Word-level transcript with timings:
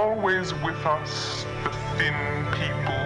always 0.00 0.54
with 0.64 0.80
us, 0.86 1.44
the 1.62 1.72
thin 1.98 2.16
people, 2.56 3.04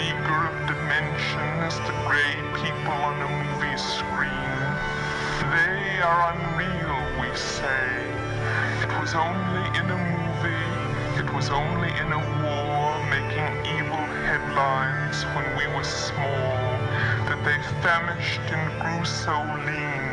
meager 0.00 0.40
of 0.48 0.56
dimension 0.66 1.48
as 1.68 1.76
the 1.84 1.92
gray 2.08 2.32
people 2.56 2.96
on 3.08 3.20
a 3.20 3.30
movie 3.44 3.76
screen. 3.76 4.56
They 5.52 6.00
are 6.00 6.32
unreal, 6.32 7.00
we 7.20 7.28
say. 7.36 7.84
It 8.80 8.92
was 8.98 9.12
only 9.12 9.64
in 9.76 9.86
a 9.92 10.00
movie, 10.16 10.72
it 11.20 11.28
was 11.36 11.50
only 11.50 11.92
in 12.00 12.08
a 12.20 12.22
war 12.40 12.88
making 13.12 13.52
evil 13.76 14.04
headlines 14.24 15.16
when 15.36 15.44
we 15.60 15.66
were 15.76 15.84
small 15.84 16.56
that 17.28 17.40
they 17.44 17.58
famished 17.84 18.48
and 18.48 18.64
grew 18.80 19.04
so 19.04 19.36
lean 19.68 20.04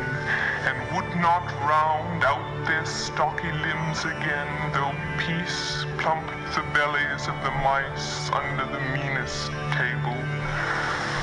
and 0.68 0.76
would 0.92 1.12
not 1.24 1.46
round 1.64 2.26
out 2.26 2.45
their 2.66 2.86
stocky 2.86 3.52
limbs 3.52 4.06
again, 4.06 4.72
though 4.74 4.96
peace 5.20 5.86
plumped 6.00 6.34
the 6.56 6.64
bellies 6.74 7.28
of 7.28 7.38
the 7.44 7.52
mice 7.62 8.32
under 8.32 8.66
the 8.66 8.80
meanest 8.90 9.52
table. 9.78 10.18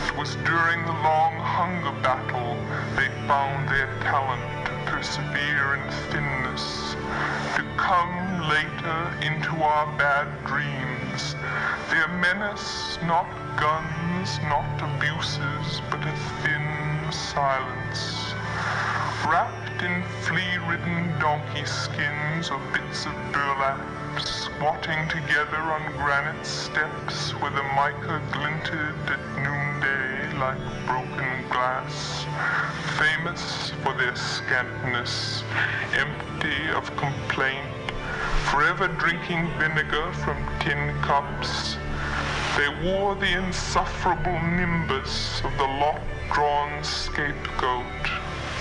It 0.07 0.17
was 0.17 0.37
during 0.47 0.85
the 0.87 0.93
long 1.03 1.35
hunger 1.41 1.91
battle 2.01 2.55
they 2.95 3.09
found 3.27 3.69
their 3.69 3.91
talent 4.03 4.67
to 4.67 4.73
persevere 4.91 5.75
in 5.75 5.91
thinness, 6.11 6.95
to 7.57 7.63
come 7.77 8.49
later 8.49 9.01
into 9.27 9.63
our 9.63 9.87
bad 9.99 10.29
dreams. 10.47 11.35
Their 11.91 12.09
menace, 12.09 12.99
not 13.03 13.27
guns, 13.59 14.39
not 14.45 14.79
abuses, 14.81 15.83
but 15.91 16.07
a 16.07 16.17
thin 16.43 17.11
silence. 17.11 18.33
Wrapped 19.27 19.62
in 19.83 20.03
flea-ridden 20.23 21.19
donkey 21.19 21.65
skins 21.65 22.51
or 22.51 22.61
bits 22.73 23.05
of 23.07 23.13
burlap, 23.33 23.81
squatting 24.21 25.09
together 25.09 25.59
on 25.59 25.83
granite 25.97 26.47
steps 26.47 27.33
where 27.41 27.51
the 27.51 27.63
mica 27.75 28.23
glinted 28.31 28.95
at 29.11 29.23
noonday 29.43 30.39
like 30.39 30.59
broken 30.87 31.49
glass, 31.51 32.25
famous 32.97 33.71
for 33.83 33.93
their 33.95 34.15
scantness, 34.15 35.43
empty 35.95 36.71
of 36.77 36.85
complaint, 36.97 37.67
forever 38.51 38.87
drinking 38.99 39.49
vinegar 39.59 40.13
from 40.13 40.39
tin 40.61 40.95
cups, 41.03 41.77
they 42.57 42.69
wore 42.85 43.17
the 43.17 43.33
insufferable 43.33 44.41
nimbus 44.43 45.43
of 45.43 45.57
the 45.59 45.65
lot-drawn 45.65 46.85
scapegoat, 46.85 47.85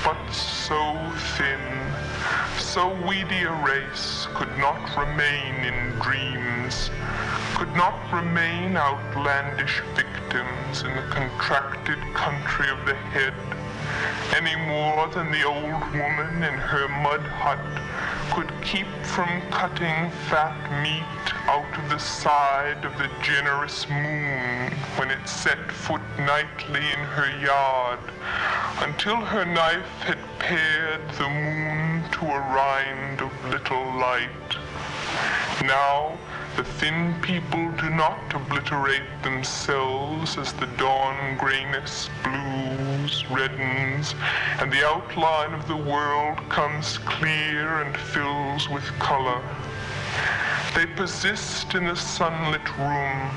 but 0.03 0.60
so 0.71 1.11
thin, 1.35 1.59
so 2.57 2.95
weedy 3.05 3.43
a 3.43 3.51
race 3.65 4.25
could 4.33 4.57
not 4.57 4.79
remain 4.95 5.53
in 5.65 5.99
dreams, 5.99 6.89
could 7.55 7.75
not 7.75 7.99
remain 8.13 8.77
outlandish 8.77 9.81
victims 9.97 10.83
in 10.83 10.95
the 10.95 11.01
contracted 11.09 11.99
country 12.13 12.69
of 12.69 12.85
the 12.85 12.95
head, 13.11 13.33
any 14.33 14.55
more 14.65 15.09
than 15.09 15.29
the 15.29 15.43
old 15.43 15.83
woman 15.91 16.41
in 16.41 16.53
her 16.53 16.87
mud 17.03 17.19
hut 17.19 17.59
could 18.31 18.49
keep 18.63 18.87
from 19.03 19.41
cutting 19.51 20.09
fat 20.29 20.55
meat 20.81 21.33
out 21.49 21.77
of 21.77 21.89
the 21.89 21.99
side 21.99 22.85
of 22.85 22.97
the 22.97 23.09
generous 23.21 23.89
moon 23.89 24.71
when 24.95 25.11
it 25.11 25.27
set 25.27 25.69
foot 25.69 26.01
nightly 26.17 26.79
in 26.79 26.99
her 26.99 27.29
yard 27.41 27.99
until 28.79 29.17
her 29.17 29.43
knife 29.43 29.99
had 29.99 30.17
pared 30.39 31.01
the 31.17 31.27
moon 31.27 32.09
to 32.11 32.25
a 32.25 32.39
rind 32.55 33.19
of 33.19 33.31
little 33.49 33.83
light. 33.99 34.55
Now, 35.65 36.17
the 36.57 36.63
thin 36.63 37.16
people 37.22 37.72
do 37.78 37.89
not 37.89 38.19
obliterate 38.34 39.23
themselves 39.23 40.38
as 40.38 40.51
the 40.53 40.66
dawn 40.78 41.38
grayness 41.38 42.09
blues, 42.23 43.23
reddens, 43.29 44.13
and 44.59 44.72
the 44.72 44.85
outline 44.85 45.53
of 45.53 45.66
the 45.67 45.75
world 45.75 46.38
comes 46.50 46.97
clear 47.00 47.81
and 47.81 47.95
fills 47.95 48.69
with 48.69 48.84
color. 49.00 49.41
They 50.75 50.85
persist 50.85 51.73
in 51.73 51.85
the 51.85 51.95
sunlit 51.95 52.78
room, 52.78 53.31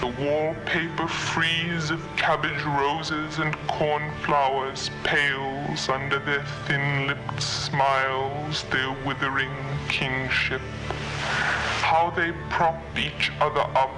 the 0.00 0.14
wallpaper 0.20 1.06
frieze 1.06 1.90
of 1.90 2.00
cabbage 2.16 2.64
roses 2.64 3.38
and 3.38 3.54
cornflowers 3.68 4.90
pales 5.04 5.88
under 5.88 6.18
their 6.18 6.44
thin-lipped 6.66 7.40
smiles, 7.40 8.64
their 8.64 8.90
withering 9.04 9.54
kingship 9.88 10.62
how 11.80 12.10
they 12.10 12.32
prop 12.50 12.80
each 12.96 13.30
other 13.40 13.66
up. 13.76 13.90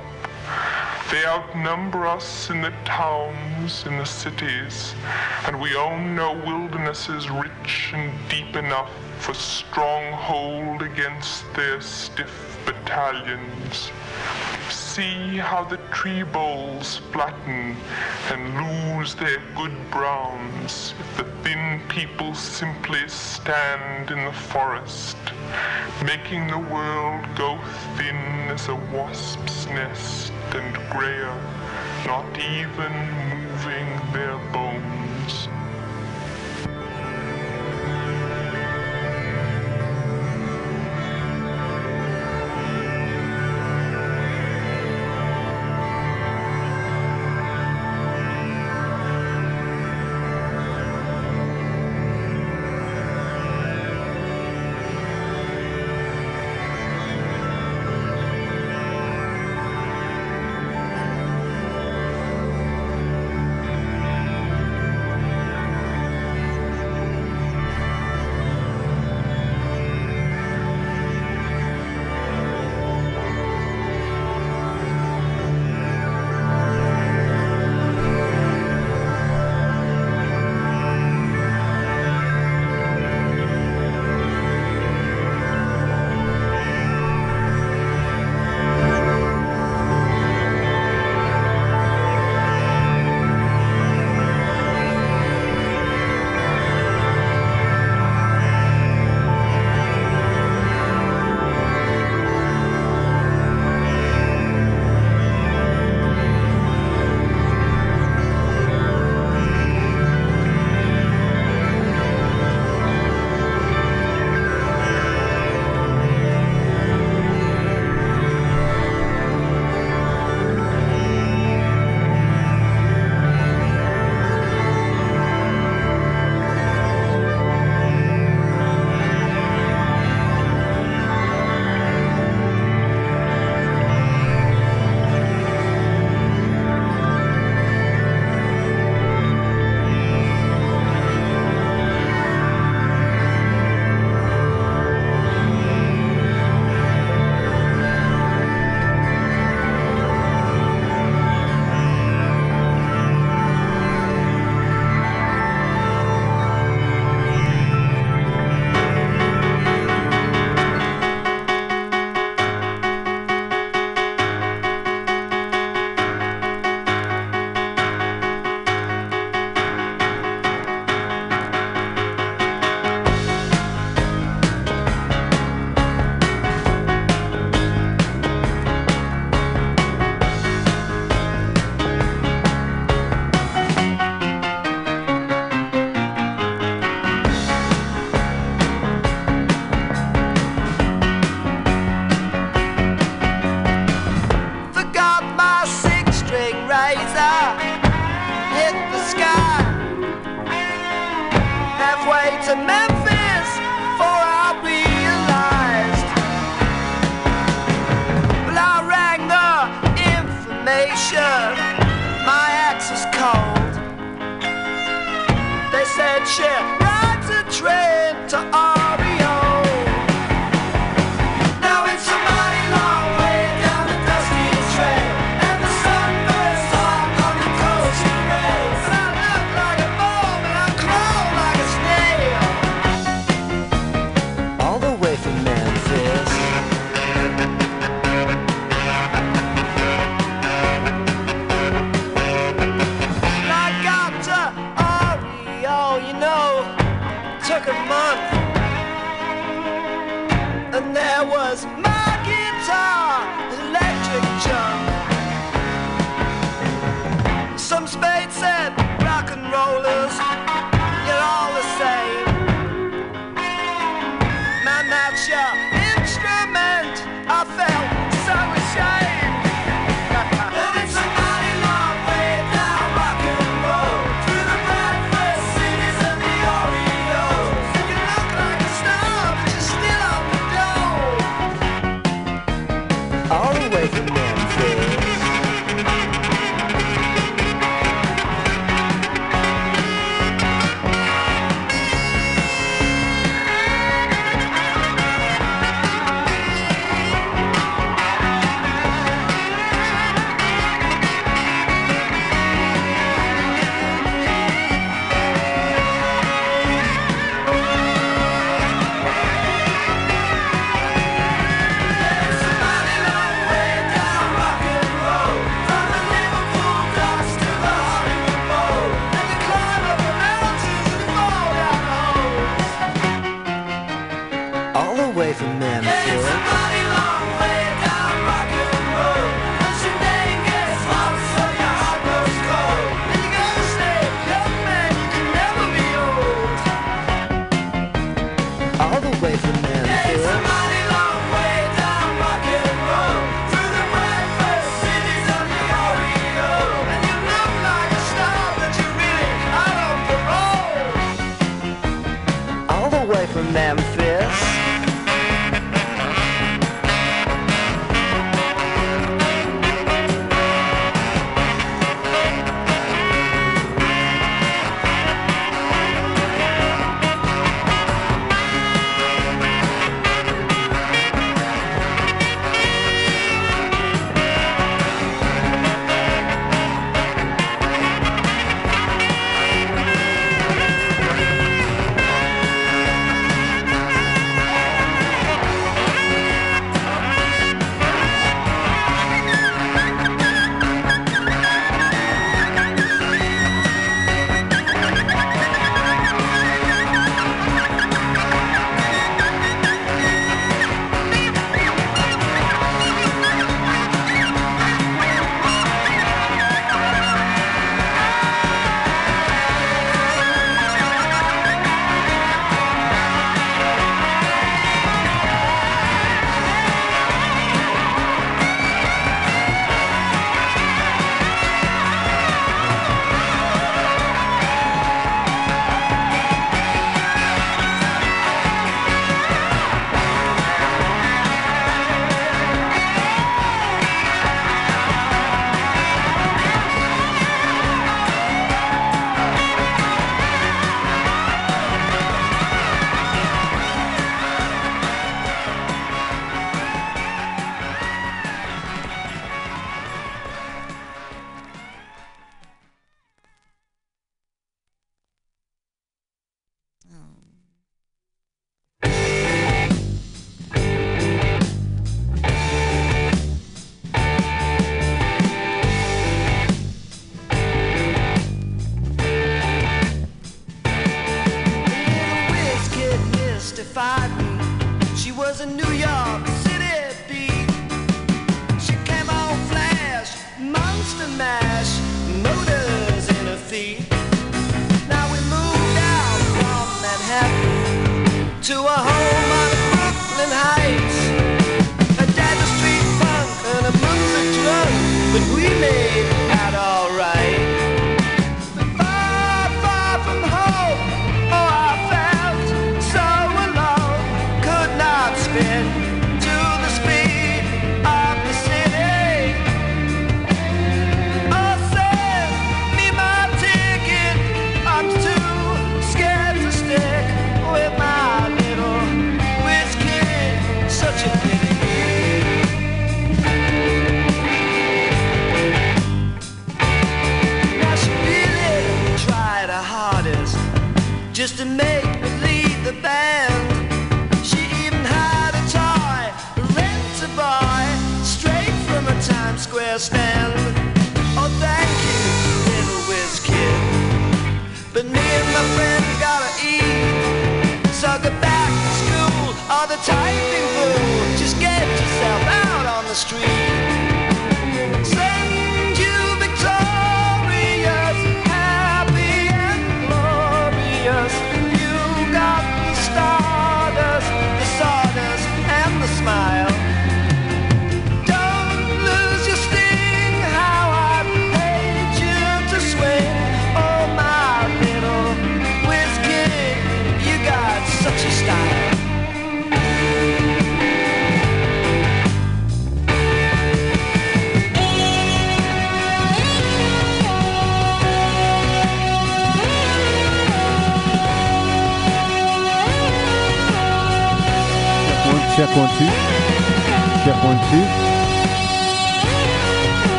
They 1.11 1.25
outnumber 1.27 2.07
us 2.07 2.51
in 2.51 2.63
the 2.63 2.73
towns, 2.85 3.87
in 3.87 3.99
the 3.99 4.07
cities, 4.07 4.95
and 5.47 5.61
we 5.61 5.77
own 5.77 6.17
no 6.17 6.33
wildernesses 6.33 7.31
rich 7.31 7.93
and 7.95 8.13
deep 8.29 8.57
enough 8.57 8.91
for 9.19 9.35
stronghold 9.35 10.83
against 10.83 11.45
their 11.55 11.81
stiff 11.81 12.59
battalions. 12.67 13.91
See 14.71 15.37
how 15.37 15.65
the 15.65 15.79
tree 15.93 16.23
boles 16.23 16.99
flatten 17.13 17.77
and 18.31 18.55
lose 18.57 19.15
their 19.15 19.43
good 19.57 19.77
browns 19.91 20.95
if 20.99 21.17
the 21.17 21.25
thin 21.43 21.81
people 21.89 22.35
simply 22.35 23.07
stand 23.09 24.11
in 24.11 24.25
the 24.25 24.33
forest, 24.33 25.17
making 26.05 26.47
the 26.49 26.59
world 26.59 27.25
go 27.37 27.59
thin 27.97 28.17
as 28.51 28.69
a 28.69 28.75
wasp's 28.93 29.67
nest 29.67 30.33
and 30.55 30.75
grayer, 30.91 31.35
not 32.07 32.27
even 32.39 32.93
moving 33.31 34.13
their 34.13 34.39
bones. 34.53 34.64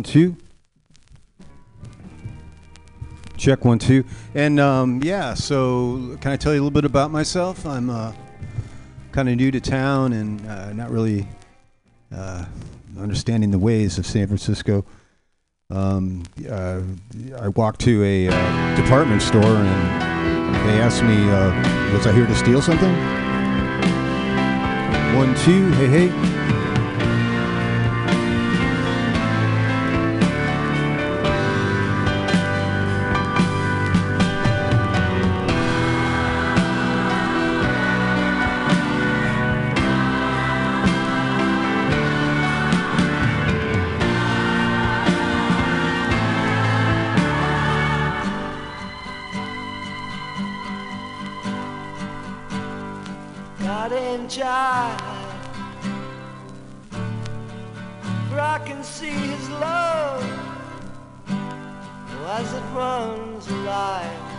One, 0.00 0.04
two. 0.04 0.34
Check 3.36 3.66
one, 3.66 3.78
two. 3.78 4.04
And 4.34 4.58
um, 4.58 5.02
yeah, 5.02 5.34
so 5.34 6.16
can 6.22 6.32
I 6.32 6.36
tell 6.36 6.54
you 6.54 6.60
a 6.60 6.62
little 6.62 6.70
bit 6.70 6.86
about 6.86 7.10
myself? 7.10 7.66
I'm 7.66 7.90
uh, 7.90 8.14
kind 9.12 9.28
of 9.28 9.36
new 9.36 9.50
to 9.50 9.60
town 9.60 10.14
and 10.14 10.46
uh, 10.46 10.72
not 10.72 10.90
really 10.90 11.26
uh, 12.14 12.46
understanding 12.98 13.50
the 13.50 13.58
ways 13.58 13.98
of 13.98 14.06
San 14.06 14.26
Francisco. 14.26 14.86
Um, 15.68 16.22
uh, 16.50 16.80
I 17.38 17.48
walked 17.48 17.80
to 17.82 18.02
a 18.02 18.28
uh, 18.28 18.76
department 18.76 19.20
store 19.20 19.42
and 19.44 20.66
they 20.66 20.80
asked 20.80 21.02
me, 21.02 21.28
uh, 21.28 21.92
was 21.92 22.06
I 22.06 22.12
here 22.14 22.26
to 22.26 22.34
steal 22.34 22.62
something? 22.62 22.94
One, 25.14 25.34
two, 25.44 25.70
hey, 25.72 26.08
hey. 26.08 26.29
And 53.92 54.28
jive. 54.28 55.00
For 58.28 58.40
I 58.40 58.60
can 58.64 58.84
see 58.84 59.10
his 59.10 59.50
love 59.50 60.22
as 62.26 62.52
it 62.54 62.62
runs 62.72 63.48
alive. 63.48 64.29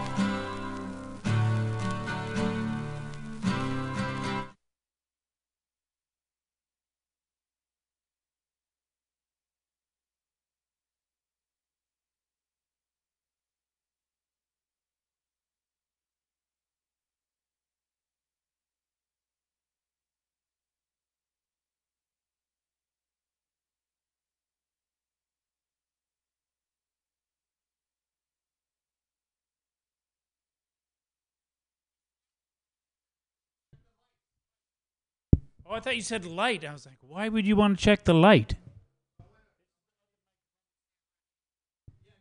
Oh, 35.71 35.75
I 35.75 35.79
thought 35.79 35.95
you 35.95 36.01
said 36.01 36.25
light. 36.25 36.65
I 36.65 36.73
was 36.73 36.85
like, 36.85 36.97
why 36.99 37.29
would 37.29 37.47
you 37.47 37.55
want 37.55 37.79
to 37.79 37.83
check 37.83 38.03
the 38.03 38.13
light? 38.13 38.55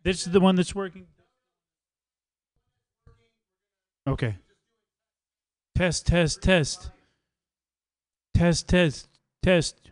This 0.04 0.25
is 0.25 0.33
the 0.33 0.38
one 0.38 0.54
that's 0.54 0.73
working. 0.73 1.09
Okay. 4.07 4.37
Test, 5.76 6.07
test, 6.07 6.42
test. 6.42 6.90
Test, 8.35 8.69
test, 8.69 9.09
test. 9.42 9.90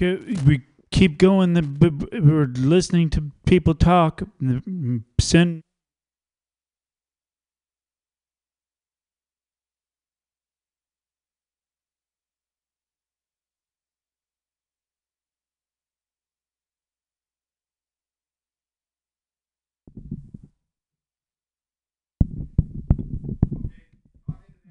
We 0.00 0.62
keep 0.92 1.18
going. 1.18 1.54
We're 2.12 2.52
listening 2.54 3.10
to 3.10 3.32
people 3.46 3.74
talk. 3.74 4.22
Send. 5.20 5.64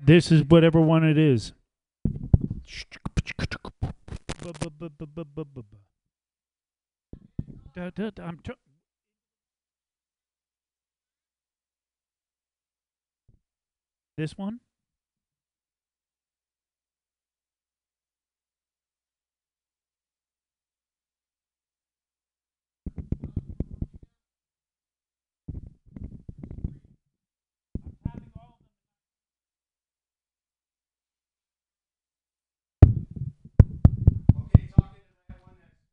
This 0.07 0.31
is 0.31 0.45
whatever 0.45 0.79
one 0.79 1.03
it 1.03 1.17
is. 1.17 1.51
I'm 7.75 8.39
this 14.15 14.37
one? 14.37 14.61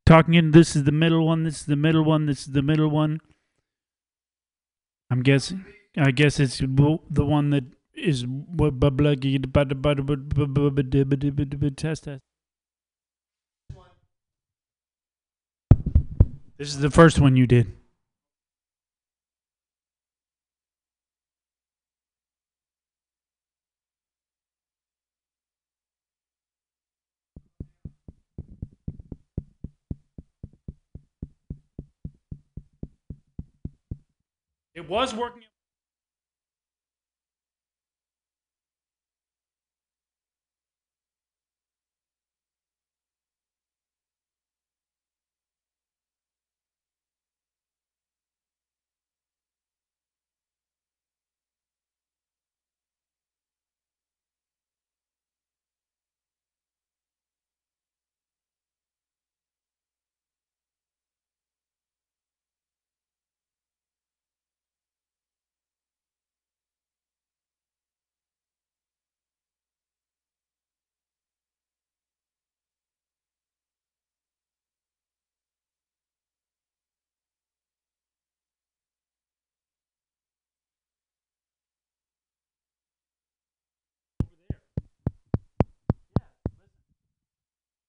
talking 0.05 0.33
in 0.35 0.51
this 0.51 0.75
is 0.75 0.83
the 0.83 0.91
middle 0.91 1.25
one, 1.25 1.43
this 1.43 1.61
is 1.61 1.65
the 1.65 1.75
middle 1.75 2.03
one, 2.03 2.25
this 2.25 2.41
is 2.41 2.53
the 2.53 2.61
middle 2.61 2.89
one. 2.89 3.19
I'm 5.09 5.21
guessing. 5.21 5.65
I 5.97 6.11
guess 6.11 6.39
it's 6.39 6.59
the 6.59 7.25
one 7.25 7.49
that 7.51 7.63
is 7.95 8.25
test. 11.77 12.07
This 16.57 16.69
is 16.69 16.79
the 16.79 16.91
first 16.91 17.19
one 17.19 17.35
you 17.35 17.47
did. 17.47 17.73
It 34.75 34.89
was 34.89 35.15
working. 35.15 35.43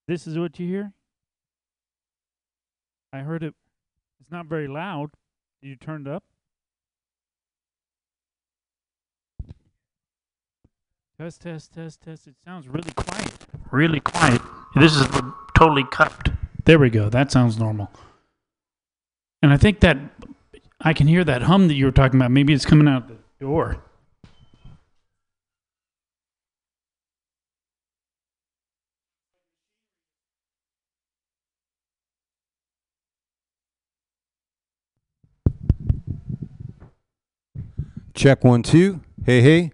This 0.07 0.25
is 0.25 0.37
what 0.37 0.57
you 0.57 0.67
hear? 0.67 0.93
I 3.11 3.19
heard 3.19 3.43
it. 3.43 3.53
It's 4.21 4.31
not 4.31 4.45
very 4.45 4.67
loud. 4.67 5.11
You 5.61 5.75
turned 5.75 6.07
up? 6.07 6.23
Test, 11.19 11.41
test, 11.41 11.73
test, 11.73 12.01
test. 12.01 12.27
It 12.27 12.35
sounds 12.45 12.67
really 12.67 12.91
quiet. 12.95 13.33
Really 13.71 13.99
quiet. 13.99 14.41
This 14.75 14.95
is 14.95 15.07
totally 15.57 15.83
cut. 15.91 16.29
There 16.63 16.79
we 16.79 16.89
go. 16.89 17.09
That 17.09 17.31
sounds 17.31 17.57
normal. 17.57 17.91
And 19.41 19.51
I 19.51 19.57
think 19.57 19.81
that 19.81 19.97
I 20.79 20.93
can 20.93 21.07
hear 21.07 21.23
that 21.23 21.43
hum 21.43 21.67
that 21.67 21.73
you 21.73 21.85
were 21.85 21.91
talking 21.91 22.19
about. 22.19 22.31
Maybe 22.31 22.53
it's 22.53 22.65
coming 22.65 22.87
out 22.87 23.07
the 23.07 23.17
door. 23.39 23.83
Check 38.17 38.43
one, 38.43 38.63
two. 38.63 39.01
Hey, 39.27 39.41
hey. 39.41 39.71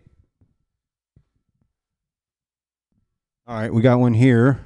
All 3.48 3.56
right, 3.56 3.74
we 3.74 3.82
got 3.82 4.00
one 4.02 4.14
here. 4.14 4.60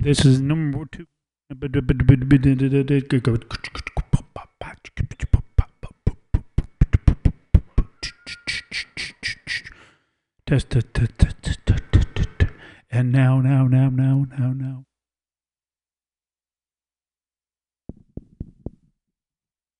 This 0.00 0.24
is 0.24 0.40
number 0.40 0.86
two. 0.90 1.06
Test, 10.50 10.68
test, 10.68 10.92
test, 10.94 11.16
test, 11.16 11.60
test, 11.64 11.82
test, 11.92 12.08
test. 12.12 12.52
And 12.90 13.12
now, 13.12 13.40
now, 13.40 13.68
now, 13.68 13.88
now, 13.88 14.26
now, 14.36 14.52
now. 14.52 14.84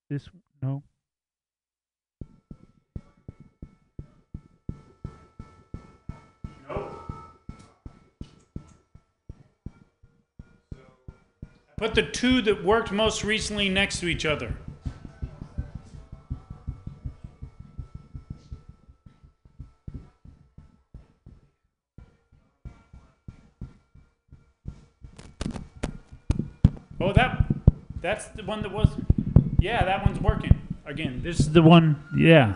This, 0.08 0.28
no. 0.62 0.84
no. 6.68 6.88
Put 11.76 11.96
the 11.96 12.02
two 12.12 12.42
that 12.42 12.62
worked 12.62 12.92
most 12.92 13.24
recently 13.24 13.68
next 13.68 13.98
to 13.98 14.06
each 14.06 14.24
other. 14.24 14.54
Oh, 27.10 27.12
that 27.14 27.44
that's 28.00 28.26
the 28.28 28.44
one 28.44 28.62
that 28.62 28.70
was. 28.70 28.88
Yeah, 29.58 29.84
that 29.84 30.06
one's 30.06 30.20
working. 30.20 30.56
Again, 30.86 31.22
this 31.24 31.40
is 31.40 31.50
the 31.50 31.60
one. 31.60 32.00
Yeah, 32.16 32.54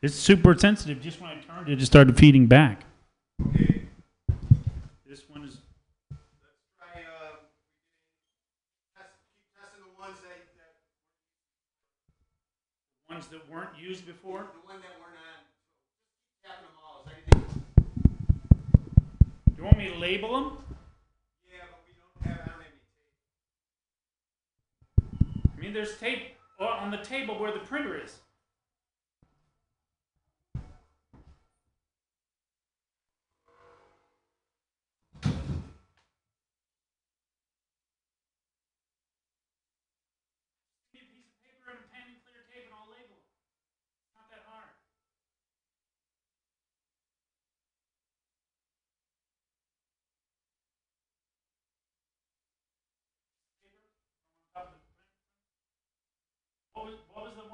it's 0.00 0.14
super 0.14 0.56
sensitive. 0.56 1.00
Just 1.02 1.20
when 1.20 1.30
I 1.30 1.40
turned 1.40 1.68
it, 1.68 1.82
it 1.82 1.84
started 1.84 2.16
feeding 2.16 2.46
back. 2.46 2.84
Okay. 3.48 3.82
This 5.04 5.28
one 5.28 5.42
is. 5.42 5.58
Try, 6.78 7.02
uh, 7.02 7.42
test, 8.96 9.10
keep 9.34 9.58
testing 9.58 9.82
the 9.82 10.00
ones 10.00 10.14
that, 10.22 10.46
that 13.08 13.12
Ones 13.12 13.26
that 13.26 13.50
weren't 13.50 13.76
used 13.76 14.06
before. 14.06 14.46
the 14.62 14.62
one 14.64 14.78
that 14.78 14.94
we're 15.02 15.10
not 15.10 15.42
tapping 16.44 16.70
them 16.70 16.78
all. 16.86 17.02
Is 17.02 17.10
everything? 17.10 17.42
You 19.58 19.64
want 19.64 19.76
me 19.76 19.88
to 19.88 19.96
label 19.98 20.32
them? 20.34 20.58
Yeah, 21.50 21.66
but 21.68 21.82
we 21.82 21.90
don't 21.98 22.30
have, 22.30 22.38
I 22.38 22.46
don't 22.46 22.46
have 22.46 22.60
any 22.60 22.70
I 25.55 25.55
mean, 25.66 25.74
there's 25.74 25.98
tape 25.98 26.36
uh, 26.60 26.64
on 26.64 26.90
the 26.90 26.98
table 26.98 27.38
where 27.38 27.52
the 27.52 27.58
printer 27.58 28.00
is. 28.02 28.18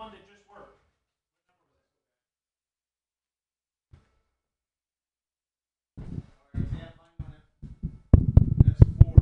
One 0.02 0.10
that 0.10 0.26
just 0.26 0.42
worked? 0.50 0.82
That's 8.64 8.80
four. 9.00 9.14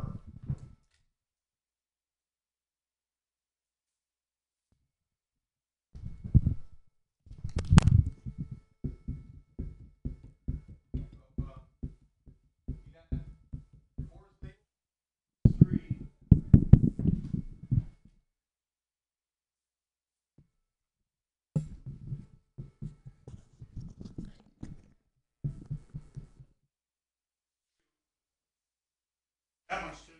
That 29.70 29.87
much 29.87 29.98
too. 30.04 30.12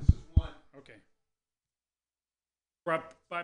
This 0.00 0.08
is 0.10 0.22
one. 0.34 0.48
Okay. 0.78 0.94
By, 2.84 3.00
by 3.28 3.42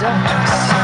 pro- 0.00 0.79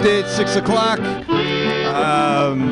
Tuesday 0.00 0.22
at 0.22 0.30
six 0.30 0.56
o'clock. 0.56 0.98
Um, 0.98 2.70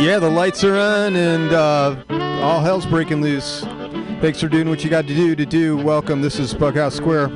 yeah, 0.00 0.20
the 0.20 0.30
lights 0.30 0.62
are 0.62 0.76
on 0.76 1.16
and 1.16 1.52
uh, 1.52 1.96
all 2.40 2.60
hell's 2.60 2.86
breaking 2.86 3.20
loose. 3.20 3.62
Thanks 4.20 4.40
for 4.40 4.46
doing 4.46 4.68
what 4.68 4.84
you 4.84 4.90
got 4.90 5.08
to 5.08 5.14
do 5.14 5.34
to 5.34 5.44
do. 5.44 5.76
Welcome. 5.76 6.22
This 6.22 6.38
is 6.38 6.54
Bughouse 6.54 6.92
Square. 6.92 7.30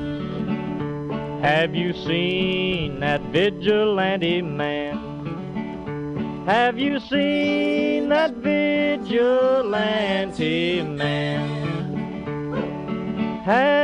Have 1.42 1.74
you 1.74 1.92
seen 1.92 3.00
that 3.00 3.20
vigilante 3.32 4.42
man? 4.42 6.44
Have 6.46 6.78
you 6.78 7.00
seen 7.00 8.09
that 8.11 8.35
vigilante 8.35 9.72
man? 10.82 11.66
Have 13.44 13.76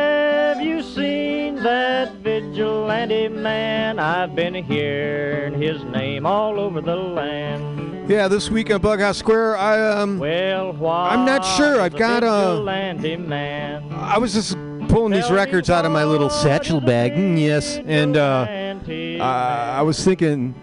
I've 4.03 4.35
been 4.35 4.55
hearing 4.55 5.63
his 5.63 5.81
name 5.85 6.27
all 6.27 6.59
over 6.59 6.81
the 6.81 6.97
land. 6.97 8.11
Yeah, 8.11 8.27
this 8.27 8.51
week 8.51 8.69
on 8.73 8.81
Bughouse 8.81 9.15
Square, 9.17 9.57
I 9.59 9.79
um, 10.01 10.19
Well, 10.19 10.73
why? 10.73 11.11
I'm 11.11 11.25
not 11.25 11.43
sure. 11.45 11.81
I've 11.81 11.95
got 11.97 12.25
a- 12.25 12.55
vigilante 12.57 13.17
man. 13.17 13.85
I 13.93 14.19
was 14.19 14.33
just 14.33 14.57
pulling 14.89 15.13
these 15.13 15.31
records 15.31 15.71
out 15.71 15.85
of 15.85 15.93
my 15.93 16.03
little 16.05 16.31
satchel 16.31 16.81
bag. 16.81 17.13
Mm, 17.13 17.39
yes, 17.41 17.79
and 17.87 18.17
uh, 18.17 18.45
Vigilante 18.45 19.21
I, 19.21 19.79
I 19.79 19.83
was 19.83 20.05
thinking, 20.05 20.57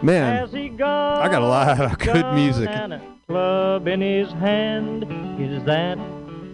man, 0.00 0.36
Has 0.36 0.52
he 0.52 0.68
got 0.68 1.20
I 1.20 1.28
got 1.28 1.42
a 1.42 1.46
lot 1.46 1.80
of 1.80 1.98
good 1.98 2.32
music. 2.32 2.70
club 3.26 3.88
in 3.88 4.00
his 4.00 4.30
hand. 4.34 5.02
Is 5.40 5.64
that 5.64 5.98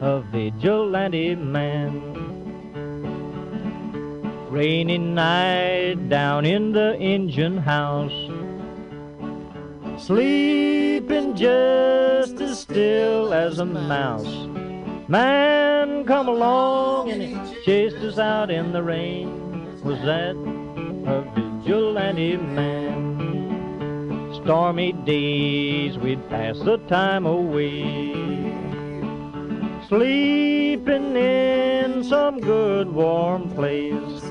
a 0.01 0.23
vigilante 0.33 1.35
man? 1.35 2.10
Rainy 4.51 4.99
night 4.99 6.09
down 6.09 6.45
in 6.45 6.73
the 6.73 6.97
engine 6.99 7.57
house. 7.57 8.11
Sleeping 9.97 11.37
just 11.37 12.41
as 12.41 12.59
still 12.59 13.33
as 13.33 13.61
a 13.61 13.65
mouse. 13.65 14.49
Man 15.07 16.05
come 16.05 16.27
along 16.27 17.13
and 17.13 17.23
he 17.23 17.39
chased 17.65 17.99
us 17.99 18.19
out 18.19 18.51
in 18.51 18.73
the 18.73 18.83
rain. 18.83 19.81
Was 19.85 20.01
that 20.01 20.35
a 20.35 21.23
vigilante 21.63 22.37
man? 22.37 24.33
Stormy 24.43 24.95
days 24.95 25.97
we'd 25.97 26.29
pass 26.29 26.59
the 26.59 26.79
time 26.89 27.25
away. 27.25 28.11
Sleeping 29.87 31.15
in 31.15 32.03
some 32.03 32.41
good 32.41 32.93
warm 32.93 33.49
place. 33.51 34.31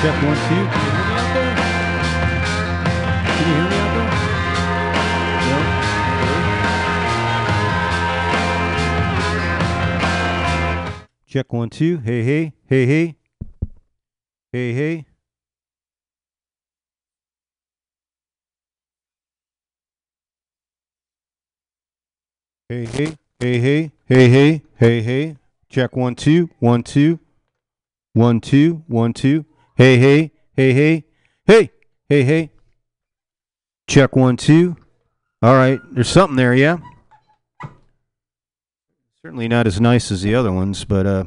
Check 0.00 0.14
one, 0.22 0.36
two. 0.36 0.64
Can 0.70 0.86
you 0.86 0.92
hear 0.94 1.04
me 1.08 1.14
out 1.16 1.34
there? 1.34 1.54
Can 3.34 3.44
you 3.48 3.54
hear 3.54 3.66
me 3.68 3.76
out 3.78 3.92
there? 3.96 4.10
No? 5.48 5.58
Okay. 10.84 11.08
Check 11.26 11.52
one, 11.52 11.68
two. 11.68 11.98
Hey, 11.98 12.22
hey, 12.22 12.52
hey, 12.68 12.86
hey. 12.86 13.16
Hey, 14.52 14.72
hey. 14.72 15.04
Hey, 22.68 22.84
hey, 22.86 23.16
hey, 23.40 23.58
hey, 23.58 23.92
hey, 24.06 24.28
hey, 24.28 24.62
hey, 24.76 25.02
hey. 25.02 25.36
Check 25.68 25.96
one, 25.96 26.14
two, 26.14 26.50
one, 26.60 26.84
two. 26.84 27.18
One, 28.12 28.40
two, 28.40 28.84
one, 28.86 29.12
two. 29.12 29.44
Hey, 29.78 29.96
hey, 29.98 30.32
hey, 30.56 30.72
hey, 30.72 31.04
hey, 31.46 31.70
hey, 32.08 32.24
hey. 32.24 32.50
Check 33.86 34.16
one, 34.16 34.36
two. 34.36 34.76
All 35.40 35.54
right, 35.54 35.78
there's 35.92 36.08
something 36.08 36.34
there, 36.34 36.52
yeah? 36.52 36.78
Certainly 39.22 39.46
not 39.46 39.68
as 39.68 39.80
nice 39.80 40.10
as 40.10 40.22
the 40.22 40.34
other 40.34 40.50
ones, 40.50 40.84
but 40.84 41.06
uh 41.06 41.24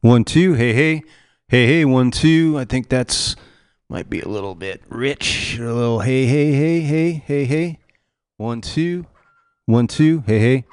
one, 0.00 0.24
two. 0.24 0.54
Hey, 0.54 0.72
hey, 0.72 1.02
hey, 1.48 1.66
hey. 1.66 1.84
One, 1.84 2.10
two. 2.10 2.56
I 2.56 2.64
think 2.64 2.88
that's 2.88 3.34
might 3.88 4.08
be 4.08 4.20
a 4.20 4.28
little 4.28 4.54
bit 4.54 4.82
rich. 4.88 5.58
A 5.58 5.72
little 5.72 6.00
hey, 6.00 6.26
hey, 6.26 6.52
hey, 6.52 6.80
hey, 6.80 7.12
hey, 7.26 7.44
hey. 7.44 7.78
One, 8.36 8.60
two, 8.60 9.06
one, 9.66 9.88
two. 9.88 10.22
Hey, 10.26 10.38
hey. 10.38 10.64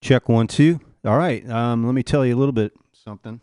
Check 0.00 0.28
one, 0.28 0.46
two. 0.46 0.80
All 1.04 1.18
right. 1.18 1.48
Um, 1.50 1.84
let 1.84 1.94
me 1.94 2.02
tell 2.02 2.24
you 2.24 2.36
a 2.36 2.38
little 2.38 2.52
bit 2.52 2.72
something. 2.92 3.40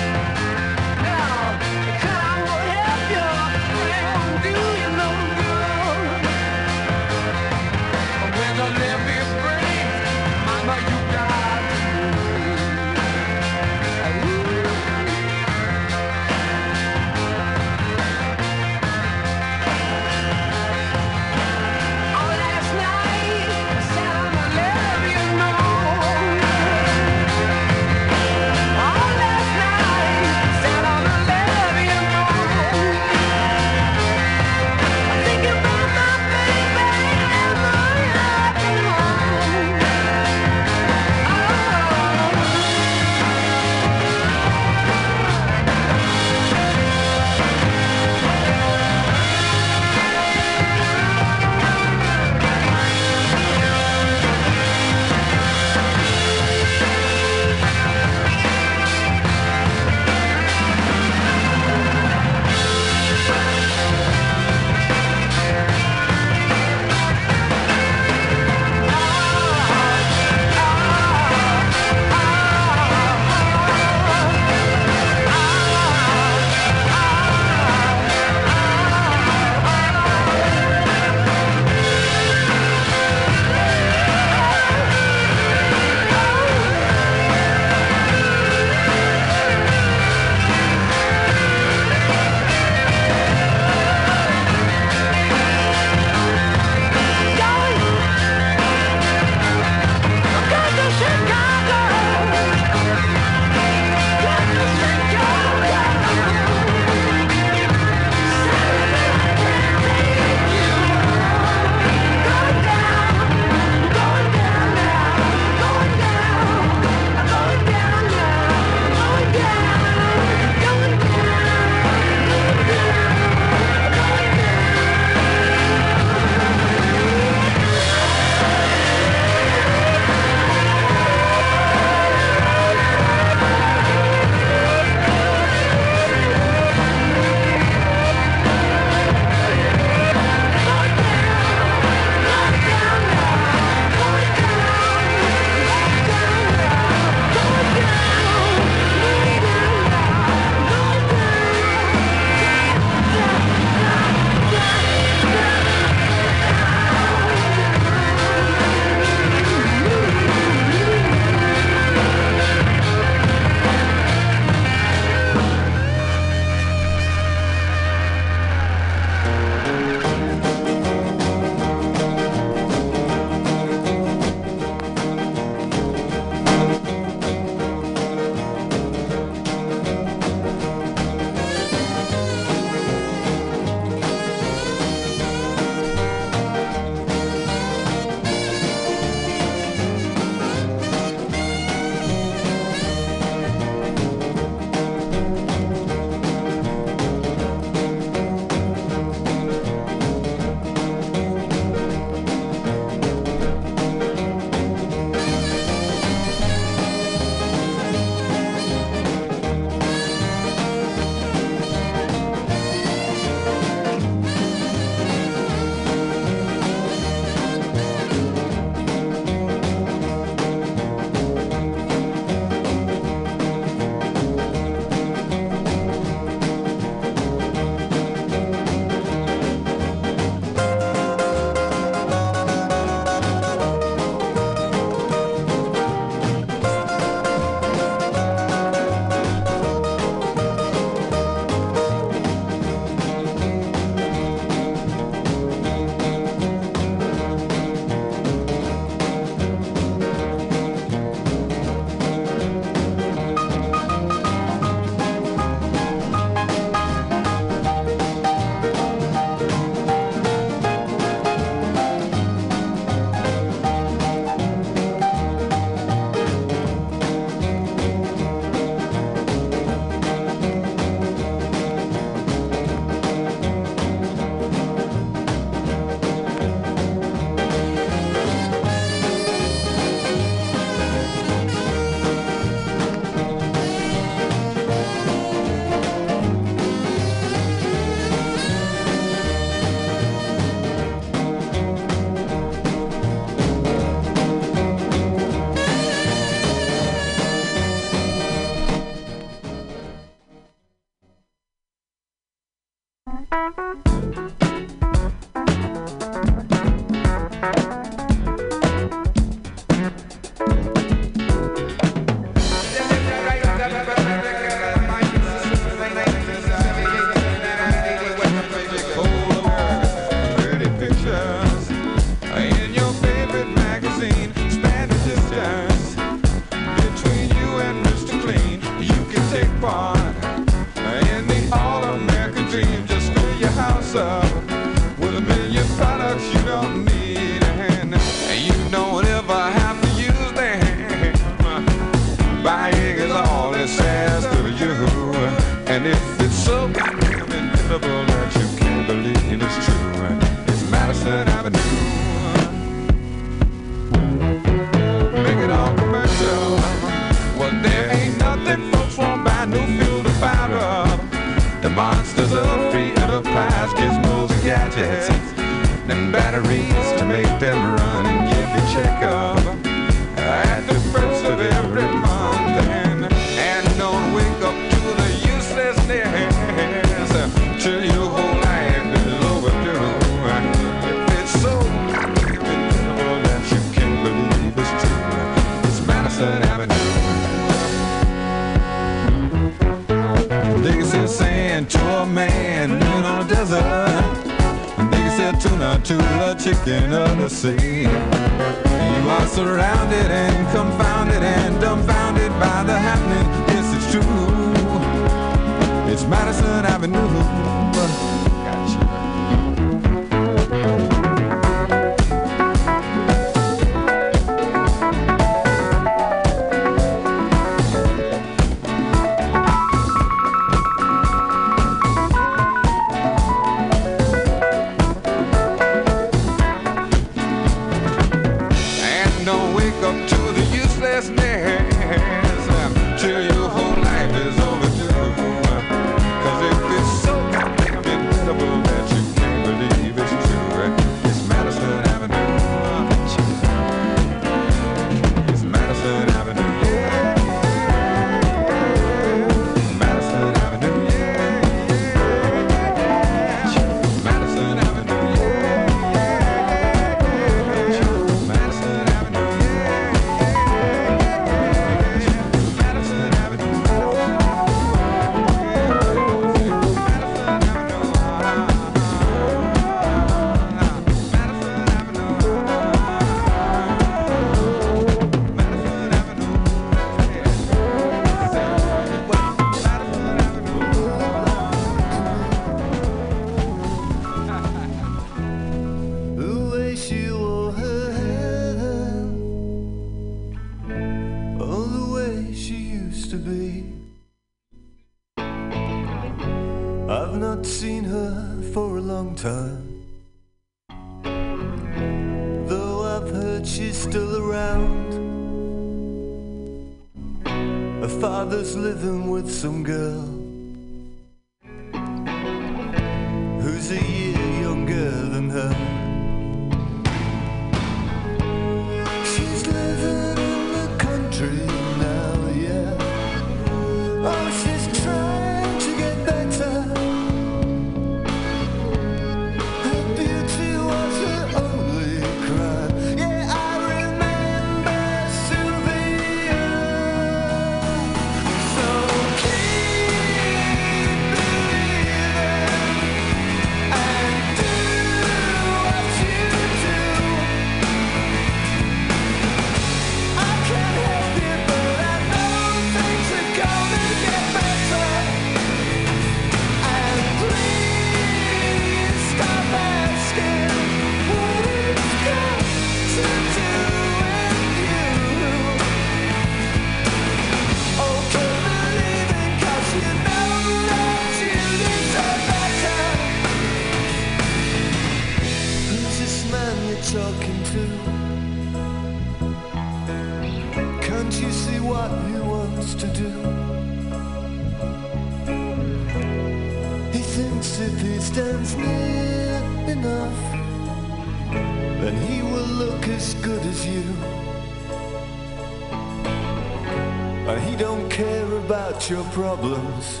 problems. 599.12 600.00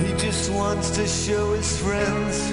He 0.00 0.14
just 0.16 0.50
wants 0.50 0.90
to 0.96 1.06
show 1.06 1.52
his 1.52 1.78
friends. 1.78 2.50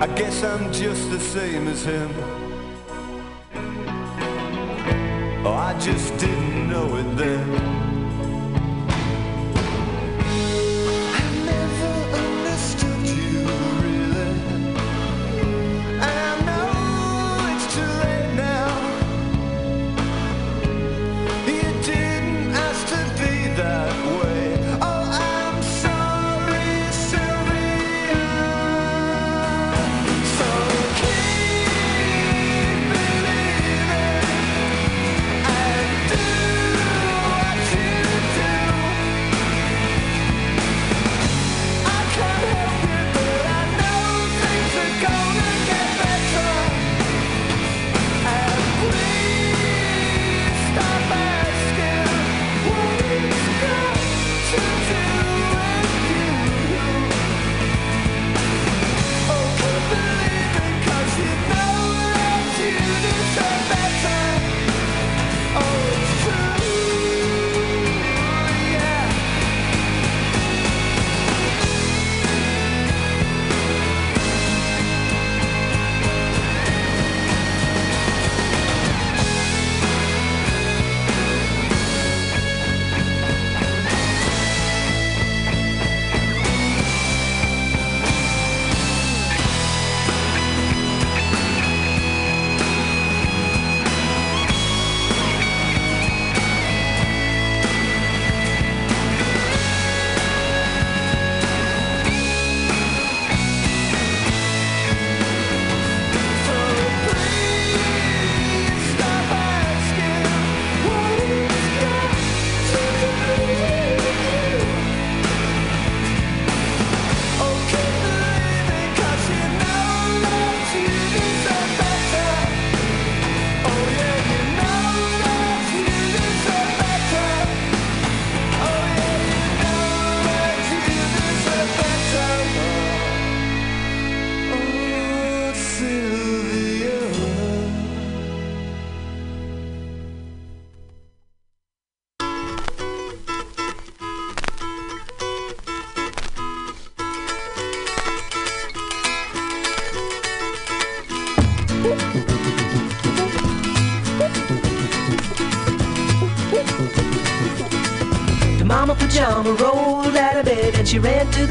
I 0.00 0.06
guess 0.14 0.44
I'm 0.44 0.72
just 0.72 1.10
the 1.10 1.18
same 1.18 1.66
as 1.66 1.84
him. 1.84 2.10
Oh, 5.44 5.52
I 5.52 5.76
just 5.80 6.16
did 6.18 6.39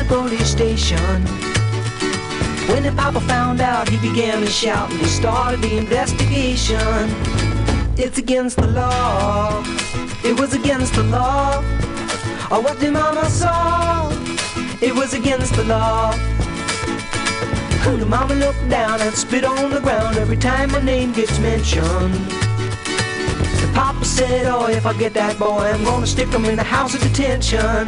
police 0.09 0.49
station. 0.49 1.21
When 2.67 2.81
the 2.81 2.91
papa 2.97 3.21
found 3.21 3.61
out, 3.61 3.87
he 3.87 3.97
began 3.97 4.41
to 4.41 4.47
shout 4.47 4.89
and 4.89 4.99
he 4.99 5.05
started 5.05 5.61
the 5.61 5.77
investigation. 5.77 7.05
It's 7.95 8.17
against 8.17 8.57
the 8.57 8.67
law. 8.67 9.63
It 10.23 10.39
was 10.39 10.55
against 10.55 10.95
the 10.95 11.03
law. 11.03 11.59
Or 12.49 12.59
what 12.59 12.79
the 12.79 12.89
mama 12.89 13.29
saw. 13.29 14.09
It 14.81 14.95
was 14.95 15.13
against 15.13 15.53
the 15.53 15.65
law. 15.65 16.11
The 17.85 18.05
mama 18.05 18.33
looked 18.33 18.67
down 18.67 19.01
and 19.01 19.13
spit 19.13 19.45
on 19.45 19.69
the 19.69 19.79
ground 19.79 20.17
every 20.17 20.37
time 20.37 20.71
my 20.71 20.81
name 20.81 21.11
gets 21.13 21.37
mentioned. 21.39 22.15
The 23.61 23.71
papa 23.75 24.03
said, 24.05 24.47
oh, 24.47 24.67
if 24.69 24.87
I 24.87 24.93
get 24.97 25.13
that 25.13 25.37
boy, 25.37 25.71
I'm 25.73 25.83
gonna 25.83 26.07
stick 26.07 26.29
him 26.29 26.45
in 26.45 26.55
the 26.55 26.63
house 26.63 26.95
of 26.95 27.01
detention. 27.01 27.87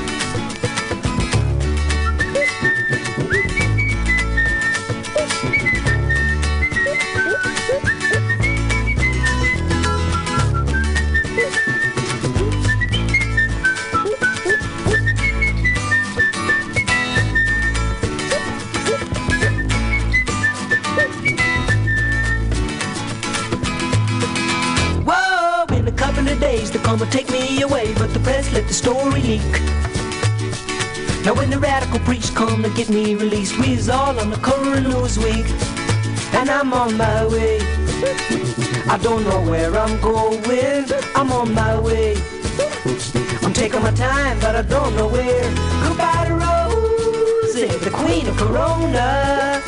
The 28.71 28.77
story 28.77 29.21
leak. 29.23 29.53
Now 31.25 31.33
when 31.33 31.49
the 31.49 31.59
radical 31.59 31.99
priest 31.99 32.33
come 32.33 32.63
to 32.63 32.69
get 32.69 32.87
me 32.87 33.15
released, 33.15 33.59
we's 33.59 33.89
all 33.89 34.17
on 34.17 34.29
the 34.29 34.37
cover 34.37 34.77
of 34.77 34.83
Newsweek, 34.85 35.45
and 36.35 36.49
I'm 36.49 36.71
on 36.71 36.95
my 36.95 37.25
way. 37.27 37.59
I 38.87 38.97
don't 39.03 39.25
know 39.25 39.41
where 39.51 39.75
I'm 39.77 39.99
going, 39.99 40.85
I'm 41.15 41.33
on 41.33 41.53
my 41.53 41.77
way. 41.81 42.15
I'm 43.43 43.51
taking 43.51 43.81
my 43.81 43.91
time, 43.91 44.39
but 44.39 44.55
I 44.55 44.61
don't 44.61 44.95
know 44.95 45.09
where. 45.09 45.49
Goodbye 45.83 46.25
to 46.29 46.35
Rosie, 46.43 47.67
the 47.85 47.91
queen 47.91 48.25
of 48.27 48.37
Corona. 48.37 49.61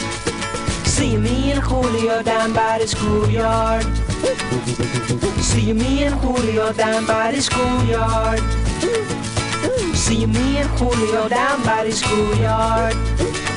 See 0.85 1.17
me 1.17 1.51
and 1.51 1.61
Julio 1.61 2.23
down 2.23 2.53
by 2.53 2.79
the 2.79 2.87
schoolyard. 2.87 3.83
See 5.43 5.73
me 5.73 6.03
and 6.05 6.15
Julio 6.15 6.71
down 6.71 7.05
by 7.05 7.33
the 7.33 7.41
schoolyard. 7.41 8.62
See 10.03 10.25
me 10.25 10.57
and 10.57 10.69
Julio 10.71 11.29
down 11.29 11.63
by 11.63 11.85
the 11.85 11.91
schoolyard. 11.93 13.52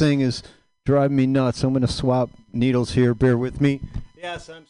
This 0.00 0.08
thing 0.08 0.20
is 0.22 0.42
driving 0.86 1.16
me 1.16 1.26
nuts. 1.26 1.62
I'm 1.62 1.72
going 1.72 1.82
to 1.82 1.88
swap 1.88 2.30
needles 2.52 2.92
here. 2.92 3.14
Bear 3.14 3.36
with 3.36 3.60
me. 3.60 3.80
Yes, 4.16 4.48
I'm 4.48 4.64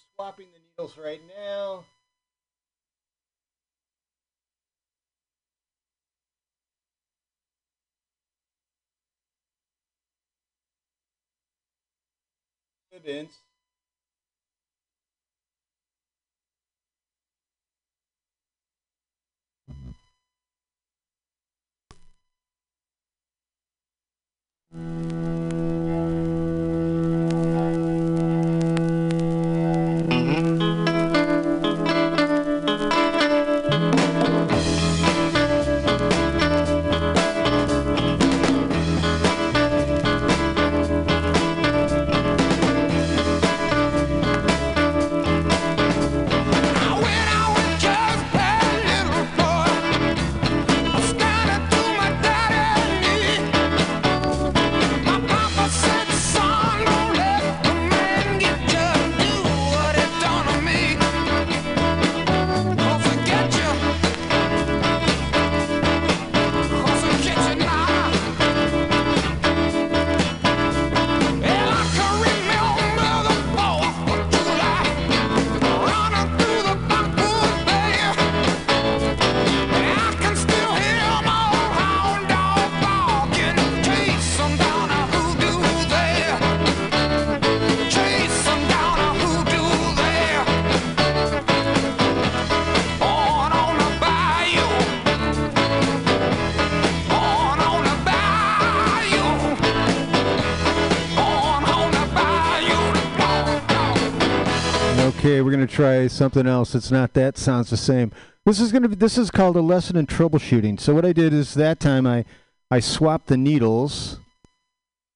We're 105.43 105.51
gonna 105.53 105.67
try 105.67 106.07
something 106.07 106.47
else. 106.47 106.75
It's 106.75 106.91
not 106.91 107.15
that 107.15 107.39
sounds 107.39 107.71
the 107.71 107.77
same. 107.77 108.13
This 108.45 108.61
is 108.61 108.73
gonna 108.73 108.89
be. 108.89 108.97
This 108.97 109.19
is 109.19 109.31
called 109.31 109.57
a 109.57 109.61
lesson 109.61 109.97
in 109.97 110.07
troubleshooting. 110.07 110.81
So 110.81 110.95
what 110.95 111.05
I 111.05 111.13
did 111.13 111.33
is 111.33 111.55
that 111.55 111.81
time 111.81 112.07
I 112.07 112.25
I 112.71 112.81
swapped 112.81 113.27
the 113.29 113.37
needles, 113.37 114.19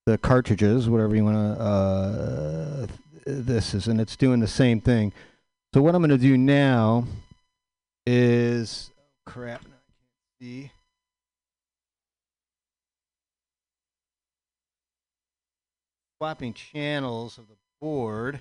the 0.07 0.19
cartridges, 0.19 0.89
whatever 0.89 1.15
you 1.15 1.25
want 1.25 1.37
to. 1.37 1.63
Uh, 1.63 2.87
this 3.27 3.75
is, 3.75 3.89
and 3.89 4.01
it's 4.01 4.17
doing 4.17 4.41
the 4.41 4.47
same 4.47 4.81
thing. 4.81 5.13
So 5.73 5.83
what 5.83 5.95
I'm 5.95 6.03
gonna 6.03 6.19
do 6.19 6.37
now 6.37 7.07
is 8.07 8.91
crap. 9.27 9.63
now 9.63 9.71
I 9.71 9.93
can't 9.99 10.63
see. 10.63 10.71
Swapping 16.19 16.55
channels 16.55 17.39
of 17.39 17.49
the 17.49 17.57
board 17.81 18.41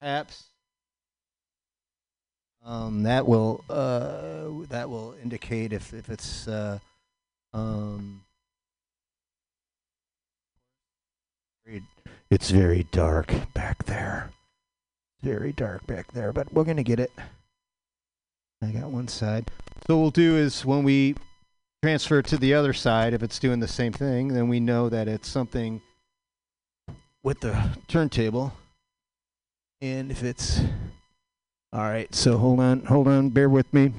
perhaps 0.00 0.44
um, 2.66 3.04
that 3.04 3.26
will 3.26 3.64
uh, 3.70 4.66
that 4.68 4.90
will 4.90 5.14
indicate 5.22 5.72
if, 5.72 5.94
if 5.94 6.10
it's 6.10 6.48
uh, 6.48 6.78
um, 7.54 8.22
it's 12.30 12.50
very 12.50 12.86
dark 12.90 13.32
back 13.54 13.84
there. 13.84 14.30
Very 15.22 15.52
dark 15.52 15.86
back 15.86 16.12
there 16.12 16.32
but 16.32 16.52
we're 16.52 16.64
gonna 16.64 16.82
get 16.82 17.00
it. 17.00 17.12
I 18.62 18.72
got 18.72 18.90
one 18.90 19.08
side. 19.08 19.50
So 19.86 19.96
what 19.96 20.02
we'll 20.02 20.10
do 20.10 20.36
is 20.36 20.64
when 20.64 20.82
we 20.82 21.14
transfer 21.82 22.20
to 22.22 22.36
the 22.36 22.52
other 22.52 22.72
side 22.72 23.14
if 23.14 23.22
it's 23.22 23.38
doing 23.38 23.60
the 23.60 23.68
same 23.68 23.92
thing 23.92 24.28
then 24.28 24.48
we 24.48 24.58
know 24.58 24.88
that 24.88 25.06
it's 25.06 25.28
something 25.28 25.80
with 27.22 27.38
the 27.40 27.70
turntable 27.86 28.52
and 29.80 30.10
if 30.10 30.22
it's 30.22 30.60
all 31.72 31.82
right, 31.82 32.14
so 32.14 32.38
hold 32.38 32.60
on, 32.60 32.84
hold 32.84 33.08
on, 33.08 33.30
bear 33.30 33.48
with 33.48 33.72
me. 33.74 33.92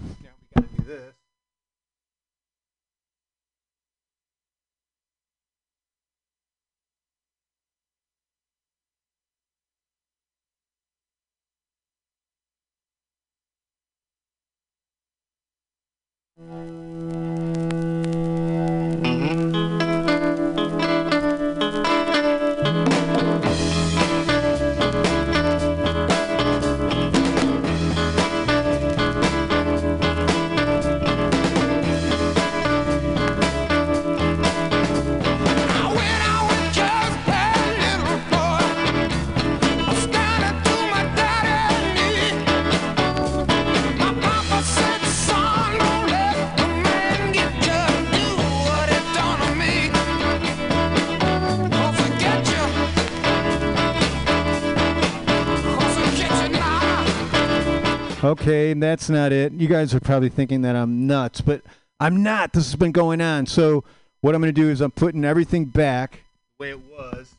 Okay, 58.28 58.74
that's 58.74 59.10
not 59.10 59.32
it. 59.32 59.54
You 59.54 59.70
guys 59.70 59.96
are 59.96 60.02
probably 60.02 60.28
thinking 60.28 60.64
that 60.64 60.76
I'm 60.76 61.08
nuts, 61.08 61.40
but 61.40 61.62
I'm 61.98 62.24
not. 62.24 62.52
This 62.52 62.66
has 62.66 62.76
been 62.76 62.92
going 62.92 63.22
on. 63.22 63.46
So 63.46 63.86
what 64.20 64.36
I'm 64.36 64.42
going 64.42 64.54
to 64.54 64.62
do 64.62 64.70
is 64.70 64.82
I'm 64.82 64.92
putting 64.92 65.24
everything 65.24 65.64
back 65.64 66.24
the 66.60 66.66
way 66.66 66.70
it 66.72 66.82
was. 66.92 67.34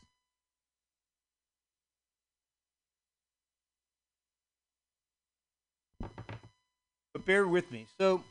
But 7.13 7.23
bear 7.23 7.47
with 7.47 7.71
me. 7.71 7.85
So 7.99 8.23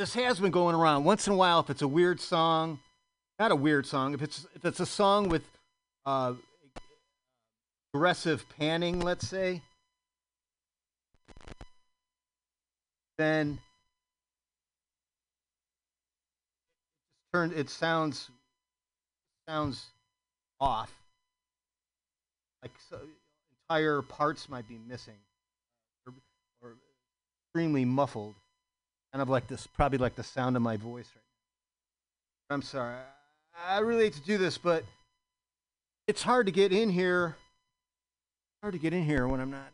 this 0.00 0.14
has 0.14 0.40
been 0.40 0.50
going 0.50 0.74
around. 0.74 1.04
Once 1.04 1.28
in 1.28 1.34
a 1.34 1.36
while, 1.36 1.60
if 1.60 1.70
it's 1.70 1.82
a 1.82 1.88
weird 1.88 2.18
song, 2.18 2.80
not 3.38 3.52
a 3.52 3.56
weird 3.56 3.86
song, 3.86 4.12
if 4.12 4.20
it's 4.20 4.44
if 4.56 4.64
it's 4.64 4.80
a 4.80 4.86
song 4.86 5.28
with 5.28 5.44
uh, 6.04 6.32
aggressive 7.94 8.44
panning, 8.58 8.98
let's 8.98 9.28
say, 9.28 9.62
then 13.18 13.58
turn 17.32 17.52
it 17.54 17.70
sounds 17.70 18.30
sounds 19.48 19.86
off. 20.60 20.92
Like 22.62 22.72
so, 22.88 22.98
entire 23.68 24.02
parts 24.02 24.48
might 24.48 24.68
be 24.68 24.78
missing, 24.88 25.18
or, 26.06 26.14
or 26.62 26.76
extremely 27.46 27.84
muffled, 27.84 28.34
kind 29.12 29.20
of 29.20 29.28
like 29.28 29.48
this, 29.48 29.66
probably 29.66 29.98
like 29.98 30.14
the 30.14 30.22
sound 30.22 30.54
of 30.56 30.62
my 30.62 30.76
voice 30.76 31.08
right 31.14 31.24
now. 32.48 32.54
I'm 32.54 32.62
sorry. 32.62 32.96
I 33.68 33.80
really 33.80 34.04
hate 34.04 34.14
to 34.14 34.20
do 34.20 34.38
this, 34.38 34.58
but 34.58 34.84
it's 36.06 36.22
hard 36.22 36.46
to 36.46 36.52
get 36.52 36.72
in 36.72 36.90
here. 36.90 37.36
Hard 38.62 38.74
to 38.74 38.78
get 38.78 38.92
in 38.92 39.04
here 39.04 39.26
when 39.26 39.40
I'm 39.40 39.50
not. 39.50 39.66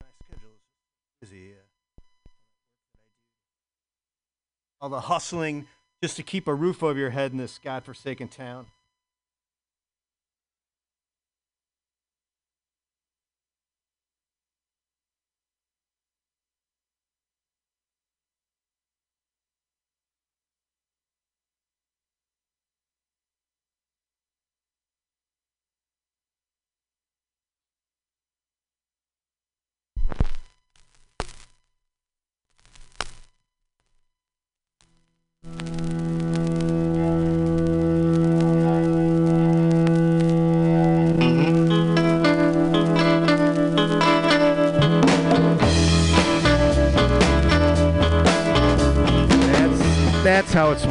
My 0.00 0.06
schedule 0.26 0.50
is 1.22 1.30
busy. 1.30 1.52
Uh, 1.52 1.56
all 4.82 4.88
the 4.88 5.02
hustling, 5.02 5.66
just 6.02 6.16
to 6.16 6.24
keep 6.24 6.48
a 6.48 6.54
roof 6.54 6.82
over 6.82 6.98
your 6.98 7.10
head 7.10 7.30
in 7.30 7.38
this 7.38 7.58
godforsaken 7.58 8.26
town. 8.26 8.66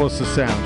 That's 0.09 0.35
how 0.35 0.60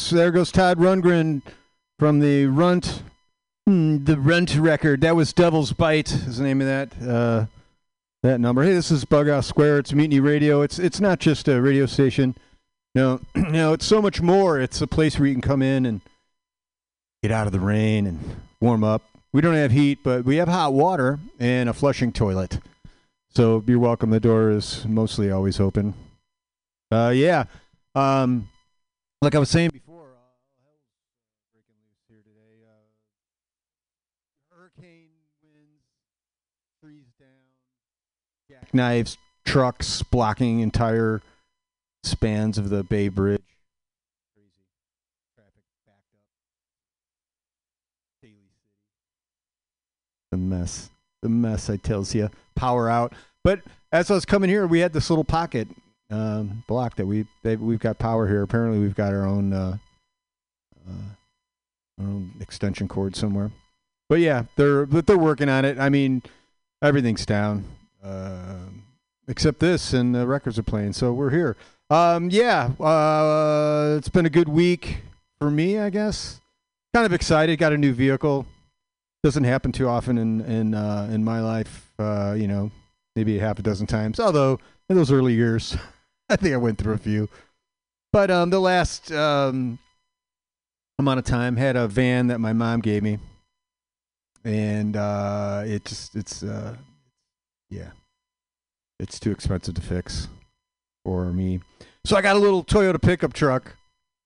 goes 0.00 0.10
there 0.10 0.30
goes 0.30 0.52
Todd 0.52 0.78
Rundgren 0.78 1.42
from 1.98 2.20
the 2.20 2.46
Runt 2.46 3.02
hmm, 3.66 4.04
the 4.04 4.18
Runt 4.18 4.56
record. 4.56 5.02
That 5.02 5.14
was 5.16 5.32
Devil's 5.32 5.72
Bite 5.72 6.10
is 6.12 6.38
the 6.38 6.44
name 6.44 6.60
of 6.60 6.66
that 6.66 7.02
uh, 7.06 7.46
that 8.22 8.40
number. 8.40 8.62
Hey, 8.62 8.72
this 8.72 8.90
is 8.90 9.04
Bughouse 9.04 9.46
Square. 9.46 9.78
It's 9.80 9.92
Mutiny 9.92 10.20
Radio. 10.20 10.62
It's 10.62 10.78
it's 10.78 11.00
not 11.00 11.18
just 11.18 11.48
a 11.48 11.60
radio 11.60 11.86
station. 11.86 12.34
No, 12.94 13.20
no, 13.34 13.74
it's 13.74 13.86
so 13.86 14.00
much 14.00 14.22
more. 14.22 14.58
It's 14.58 14.80
a 14.80 14.86
place 14.86 15.18
where 15.18 15.28
you 15.28 15.34
can 15.34 15.42
come 15.42 15.62
in 15.62 15.84
and 15.84 16.00
get 17.22 17.30
out 17.30 17.46
of 17.46 17.52
the 17.52 17.60
rain 17.60 18.06
and 18.06 18.18
warm 18.60 18.82
up. 18.82 19.02
We 19.32 19.42
don't 19.42 19.54
have 19.54 19.70
heat, 19.70 19.98
but 20.02 20.24
we 20.24 20.36
have 20.36 20.48
hot 20.48 20.72
water 20.72 21.20
and 21.38 21.68
a 21.68 21.72
flushing 21.72 22.12
toilet. 22.12 22.58
So 23.28 23.62
you're 23.66 23.78
welcome. 23.78 24.10
The 24.10 24.20
door 24.20 24.50
is 24.50 24.86
mostly 24.86 25.30
always 25.30 25.60
open. 25.60 25.94
Uh, 26.90 27.12
yeah. 27.14 27.44
Um, 27.94 28.48
like 29.22 29.34
I 29.34 29.38
was 29.38 29.50
saying 29.50 29.68
before, 29.70 30.16
uh, 30.16 30.32
hell's 30.64 30.80
breaking 31.52 31.76
loose 31.84 32.00
here 32.08 32.24
today. 32.24 32.64
Uh, 32.64 32.88
hurricane 34.48 35.12
winds, 35.44 35.84
trees 36.80 37.04
jackknives, 38.70 39.18
trucks 39.44 40.02
blocking 40.02 40.60
entire 40.60 41.20
spans 42.04 42.58
of 42.58 42.70
the 42.70 42.82
Bay 42.84 43.08
Bridge. 43.08 43.42
The 50.30 50.36
mess. 50.36 50.90
The 51.22 51.28
mess, 51.28 51.68
I 51.68 51.76
tells 51.76 52.14
you. 52.14 52.30
Power 52.54 52.88
out. 52.88 53.12
But 53.42 53.62
as 53.90 54.12
I 54.12 54.14
was 54.14 54.24
coming 54.24 54.48
here, 54.48 54.64
we 54.66 54.78
had 54.78 54.92
this 54.92 55.10
little 55.10 55.24
pocket 55.24 55.66
um, 56.08 56.62
block 56.68 56.94
that 56.96 57.06
we 57.06 57.26
they, 57.42 57.56
we've 57.56 57.80
got 57.80 57.98
power 57.98 58.28
here. 58.28 58.42
Apparently, 58.42 58.78
we've 58.78 58.94
got 58.94 59.12
our 59.12 59.26
own 59.26 59.52
uh, 59.52 59.76
uh, 60.88 60.92
our 61.98 62.06
own 62.06 62.32
extension 62.40 62.86
cord 62.86 63.16
somewhere. 63.16 63.50
But 64.08 64.20
yeah, 64.20 64.44
they're 64.54 64.86
they're 64.86 65.18
working 65.18 65.48
on 65.48 65.64
it. 65.64 65.80
I 65.80 65.88
mean, 65.88 66.22
everything's 66.80 67.26
down 67.26 67.64
uh, 68.02 68.56
except 69.28 69.60
this, 69.60 69.92
and 69.92 70.14
the 70.14 70.26
records 70.26 70.58
are 70.58 70.62
playing. 70.62 70.92
So 70.92 71.12
we're 71.12 71.30
here. 71.30 71.56
Um, 71.88 72.30
yeah, 72.30 72.70
uh, 72.80 73.96
it's 73.98 74.08
been 74.08 74.26
a 74.26 74.30
good 74.30 74.48
week 74.48 74.98
for 75.40 75.50
me, 75.50 75.78
I 75.78 75.90
guess. 75.90 76.40
Kind 76.94 77.06
of 77.06 77.12
excited. 77.12 77.58
Got 77.58 77.72
a 77.72 77.78
new 77.78 77.92
vehicle. 77.92 78.46
Doesn't 79.22 79.44
happen 79.44 79.72
too 79.72 79.88
often 79.88 80.18
in 80.18 80.40
in 80.42 80.74
uh, 80.74 81.08
in 81.12 81.24
my 81.24 81.40
life. 81.40 81.92
Uh, 81.98 82.34
you 82.36 82.48
know, 82.48 82.70
maybe 83.16 83.38
half 83.38 83.58
a 83.58 83.62
dozen 83.62 83.86
times. 83.86 84.20
Although 84.20 84.58
in 84.88 84.96
those 84.96 85.12
early 85.12 85.34
years, 85.34 85.76
I 86.28 86.36
think 86.36 86.54
I 86.54 86.58
went 86.58 86.78
through 86.78 86.94
a 86.94 86.98
few. 86.98 87.28
But 88.12 88.30
um, 88.30 88.50
the 88.50 88.60
last 88.60 89.12
um, 89.12 89.78
amount 90.98 91.18
of 91.18 91.24
time 91.24 91.56
had 91.56 91.76
a 91.76 91.86
van 91.86 92.28
that 92.28 92.40
my 92.40 92.52
mom 92.52 92.80
gave 92.80 93.02
me, 93.02 93.18
and 94.44 94.96
uh, 94.96 95.62
it 95.66 95.84
just 95.84 96.16
it's 96.16 96.42
uh, 96.42 96.76
yeah, 97.70 97.90
it's 98.98 99.18
too 99.18 99.30
expensive 99.30 99.74
to 99.74 99.80
fix 99.80 100.28
for 101.04 101.32
me. 101.32 101.60
So 102.04 102.16
I 102.16 102.22
got 102.22 102.36
a 102.36 102.38
little 102.38 102.64
Toyota 102.64 103.00
pickup 103.00 103.32
truck. 103.32 103.76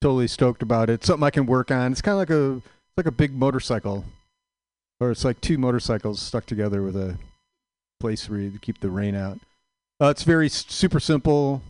Totally 0.01 0.27
stoked 0.27 0.61
about 0.61 0.89
it. 0.89 1.03
Something 1.03 1.23
I 1.23 1.29
can 1.29 1.45
work 1.45 1.71
on. 1.71 1.91
It's 1.91 2.01
kind 2.01 2.13
of 2.13 2.19
like 2.19 2.29
a 2.29 2.55
it's 2.57 2.97
like 2.97 3.05
a 3.05 3.11
big 3.11 3.33
motorcycle, 3.33 4.05
or 4.99 5.11
it's 5.11 5.25
like 5.25 5.41
two 5.41 5.57
motorcycles 5.57 6.21
stuck 6.21 6.45
together 6.45 6.83
with 6.83 6.95
a 6.95 7.17
place 7.99 8.29
where 8.29 8.39
you 8.39 8.59
keep 8.59 8.79
the 8.81 8.89
rain 8.89 9.15
out. 9.15 9.39
Uh, 10.01 10.07
it's 10.07 10.23
very 10.23 10.49
super 10.49 10.99
simple. 10.99 11.61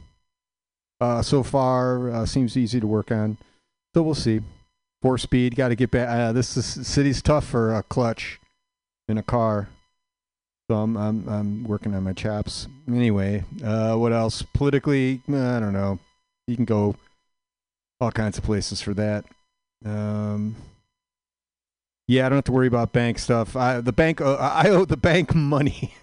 Uh, 1.00 1.22
so 1.22 1.44
far, 1.44 2.10
uh, 2.10 2.26
seems 2.26 2.58
easy 2.58 2.80
to 2.80 2.88
work 2.88 3.12
on. 3.12 3.38
So 3.94 4.02
we'll 4.02 4.16
see. 4.16 4.42
Four 5.02 5.18
speed. 5.18 5.56
Got 5.56 5.70
to 5.70 5.76
get 5.76 5.92
back. 5.92 6.10
Uh, 6.10 6.32
this 6.32 6.58
is, 6.58 6.88
city's 6.88 7.22
tough 7.22 7.46
for 7.46 7.76
a 7.76 7.84
clutch 7.84 8.40
in 9.08 9.18
a 9.18 9.24
car. 9.24 9.70
So 10.70 10.78
I'm 10.78 10.98
I'm 10.98 11.28
I'm 11.30 11.64
working 11.64 11.94
on 11.94 12.04
my 12.04 12.14
chops. 12.14 12.68
Anyway, 12.88 13.44
uh, 13.64 13.96
what 13.96 14.12
else? 14.12 14.42
Politically, 14.42 15.22
I 15.28 15.60
don't 15.60 15.74
know. 15.74 16.00
You 16.48 16.56
can 16.56 16.66
go 16.66 16.96
all 18.00 18.12
kinds 18.12 18.38
of 18.38 18.44
places 18.44 18.82
for 18.82 18.94
that. 18.96 19.26
Um, 19.86 20.56
yeah, 22.08 22.26
I 22.26 22.30
don't 22.30 22.38
have 22.38 22.46
to 22.46 22.52
worry 22.52 22.68
about 22.68 22.94
bank 22.94 23.20
stuff. 23.20 23.56
I 23.56 23.80
the 23.82 23.94
bank 23.94 24.22
uh, 24.22 24.36
I 24.36 24.70
owe 24.70 24.86
the 24.86 24.98
bank 24.98 25.36
money. 25.36 25.94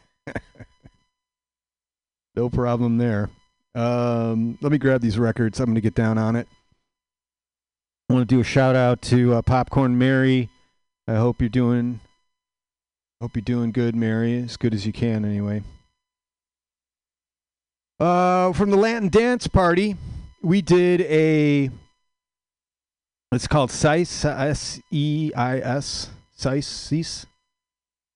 no 2.36 2.48
problem 2.48 2.98
there. 2.98 3.30
Um, 3.74 4.58
let 4.60 4.70
me 4.70 4.78
grab 4.78 5.00
these 5.00 5.18
records. 5.18 5.58
I'm 5.58 5.66
going 5.66 5.74
to 5.74 5.80
get 5.80 5.94
down 5.94 6.18
on 6.18 6.36
it. 6.36 6.46
I 8.08 8.12
want 8.12 8.28
to 8.28 8.34
do 8.34 8.40
a 8.40 8.44
shout 8.44 8.76
out 8.76 9.00
to 9.02 9.34
uh, 9.34 9.42
Popcorn 9.42 9.98
Mary. 9.98 10.50
I 11.08 11.14
hope 11.14 11.40
you're 11.40 11.48
doing 11.48 12.00
Hope 13.22 13.36
you're 13.36 13.42
doing 13.42 13.70
good, 13.70 13.94
Mary. 13.94 14.42
As 14.42 14.56
good 14.56 14.74
as 14.74 14.84
you 14.84 14.92
can, 14.92 15.24
anyway. 15.24 15.62
Uh, 18.00 18.52
from 18.52 18.70
the 18.70 18.76
Latin 18.76 19.10
dance 19.10 19.46
party, 19.46 19.94
we 20.42 20.60
did 20.60 21.02
a. 21.02 21.70
It's 23.30 23.46
called 23.46 23.70
Seis, 23.70 24.24
S 24.24 24.80
E 24.90 25.30
I 25.36 25.60
S, 25.60 26.10
Seis, 26.34 26.66
Seis. 26.66 27.24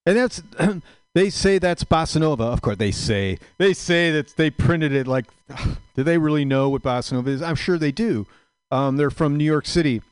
And 0.04 0.16
that's. 0.16 0.42
they 1.14 1.30
say 1.30 1.58
that's 1.58 1.84
bossa 1.84 2.18
nova. 2.18 2.42
Of 2.42 2.60
course, 2.60 2.78
they 2.78 2.90
say. 2.90 3.38
They 3.58 3.74
say 3.74 4.10
that 4.10 4.36
they 4.36 4.50
printed 4.50 4.92
it 4.92 5.06
like. 5.06 5.26
Do 5.94 6.02
they 6.02 6.18
really 6.18 6.44
know 6.44 6.68
what 6.68 6.82
bossa 6.82 7.12
nova 7.12 7.30
is? 7.30 7.42
I'm 7.42 7.54
sure 7.54 7.78
they 7.78 7.92
do. 7.92 8.26
Um, 8.72 8.96
they're 8.96 9.10
from 9.10 9.36
New 9.36 9.44
York 9.44 9.66
City. 9.66 10.02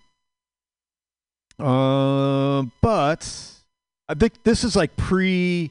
Uh, 1.59 2.67
but 2.81 3.54
I 4.09 4.15
think 4.15 4.43
this 4.45 4.65
is 4.65 4.77
like 4.77 4.97
pre 4.97 5.71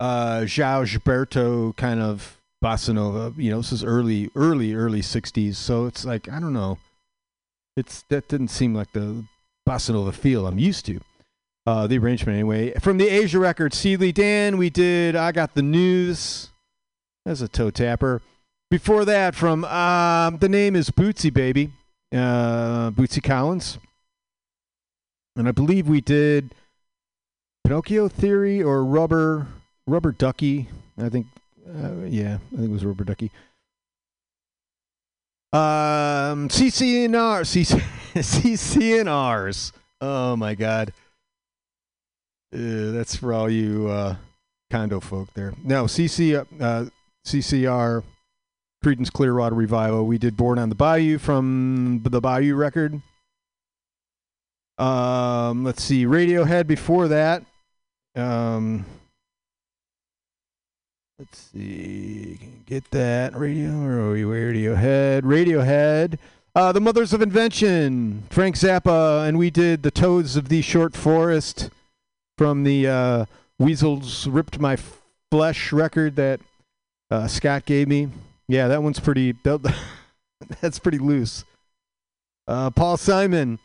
uh 0.00 0.40
João 0.42 0.84
Gilberto 0.84 1.76
kind 1.76 2.00
of 2.00 2.40
bossa 2.62 2.94
nova. 2.94 3.34
You 3.40 3.50
know, 3.50 3.58
this 3.58 3.72
is 3.72 3.84
early, 3.84 4.30
early, 4.34 4.74
early 4.74 5.00
'60s. 5.00 5.56
So 5.56 5.86
it's 5.86 6.04
like 6.04 6.28
I 6.28 6.40
don't 6.40 6.52
know. 6.52 6.78
It's 7.76 8.02
that 8.08 8.28
didn't 8.28 8.48
seem 8.48 8.74
like 8.74 8.92
the 8.92 9.24
bossa 9.68 9.90
nova 9.90 10.12
feel 10.12 10.46
I'm 10.46 10.58
used 10.58 10.86
to. 10.86 11.00
Uh, 11.66 11.86
the 11.86 11.98
arrangement 11.98 12.34
anyway. 12.34 12.72
From 12.80 12.96
the 12.96 13.10
Aja 13.10 13.38
record, 13.38 13.74
Steely 13.74 14.10
Dan, 14.10 14.56
we 14.56 14.70
did 14.70 15.14
I 15.14 15.32
Got 15.32 15.54
the 15.54 15.60
News. 15.60 16.48
That's 17.26 17.42
a 17.42 17.48
toe 17.48 17.68
tapper. 17.68 18.22
Before 18.70 19.04
that, 19.04 19.34
from 19.34 19.64
um, 19.66 20.38
the 20.38 20.48
name 20.48 20.74
is 20.74 20.88
Bootsy 20.88 21.32
Baby, 21.32 21.72
uh, 22.10 22.90
Bootsy 22.90 23.22
Collins. 23.22 23.78
And 25.36 25.46
I 25.46 25.52
believe 25.52 25.88
we 25.88 26.00
did 26.00 26.54
Pinocchio 27.68 28.08
Theory 28.08 28.62
or 28.62 28.82
Rubber 28.82 29.46
Rubber 29.86 30.12
Ducky. 30.12 30.68
I 30.96 31.10
think, 31.10 31.26
uh, 31.68 31.96
yeah, 32.06 32.38
I 32.50 32.56
think 32.56 32.70
it 32.70 32.72
was 32.72 32.82
Rubber 32.82 33.04
Ducky. 33.04 33.30
Um, 35.52 36.48
CCNR, 36.48 37.42
CC, 37.44 37.78
CCNRs. 38.14 39.72
Oh 40.00 40.34
my 40.34 40.54
God, 40.54 40.94
uh, 42.54 42.92
that's 42.92 43.16
for 43.16 43.34
all 43.34 43.50
you 43.50 43.86
uh, 43.90 44.16
condo 44.70 44.98
folk 44.98 45.28
there. 45.34 45.52
No, 45.62 45.84
CC, 45.84 46.38
uh, 46.38 46.86
CCR, 47.26 48.02
Creedence 48.82 49.12
Clearwater 49.12 49.54
Revival. 49.54 50.06
We 50.06 50.16
did 50.16 50.38
Born 50.38 50.58
on 50.58 50.70
the 50.70 50.74
Bayou 50.74 51.18
from 51.18 52.00
the 52.02 52.22
Bayou 52.22 52.54
record. 52.54 53.02
Um, 54.78 55.64
let's 55.64 55.82
see, 55.82 56.06
Radiohead 56.06 56.66
before 56.66 57.08
that. 57.08 57.42
Um, 58.18 58.84
let's 61.20 61.38
see, 61.52 62.40
get 62.66 62.90
that 62.90 63.36
radio 63.36 63.70
or 63.80 64.16
Radiohead, 64.16 65.22
Radiohead. 65.22 66.18
Uh, 66.52 66.72
the 66.72 66.80
Mothers 66.80 67.12
of 67.12 67.22
Invention, 67.22 68.24
Frank 68.30 68.56
Zappa, 68.56 69.28
and 69.28 69.38
we 69.38 69.50
did 69.50 69.84
the 69.84 69.92
Toads 69.92 70.34
of 70.34 70.48
the 70.48 70.62
Short 70.62 70.96
Forest 70.96 71.70
from 72.36 72.64
the 72.64 72.88
uh, 72.88 73.24
Weasels 73.60 74.26
Ripped 74.26 74.58
My 74.58 74.76
Flesh 75.30 75.72
record 75.72 76.16
that 76.16 76.40
uh, 77.12 77.28
Scott 77.28 77.66
gave 77.66 77.86
me. 77.86 78.08
Yeah, 78.48 78.66
that 78.66 78.82
one's 78.82 79.00
pretty. 79.00 79.34
That, 80.40 80.60
that's 80.60 80.78
pretty 80.78 80.98
loose. 80.98 81.44
Uh, 82.46 82.70
Paul 82.70 82.96
Simon 82.96 83.58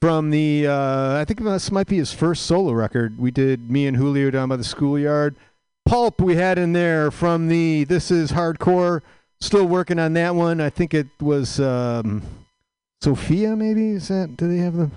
from 0.00 0.30
the 0.30 0.66
uh, 0.66 1.16
I 1.16 1.24
think 1.24 1.40
this 1.42 1.72
might 1.72 1.86
be 1.86 1.96
his 1.96 2.12
first 2.12 2.46
solo 2.46 2.72
record. 2.72 3.18
We 3.18 3.30
did 3.30 3.70
me 3.70 3.86
and 3.86 3.96
Julio 3.96 4.30
down 4.30 4.48
by 4.48 4.56
the 4.56 4.64
schoolyard. 4.64 5.36
Pulp 5.84 6.20
we 6.20 6.36
had 6.36 6.58
in 6.58 6.72
there 6.72 7.10
from 7.10 7.48
the 7.48 7.84
This 7.84 8.10
Is 8.10 8.32
Hardcore. 8.32 9.00
Still 9.40 9.66
working 9.66 9.98
on 9.98 10.12
that 10.14 10.34
one. 10.34 10.60
I 10.60 10.68
think 10.68 10.94
it 10.94 11.06
was 11.20 11.60
um, 11.60 12.22
Sophia. 13.00 13.56
Maybe 13.56 13.90
is 13.90 14.08
that? 14.08 14.36
Do 14.36 14.48
they 14.48 14.58
have 14.58 14.76
the? 14.76 14.90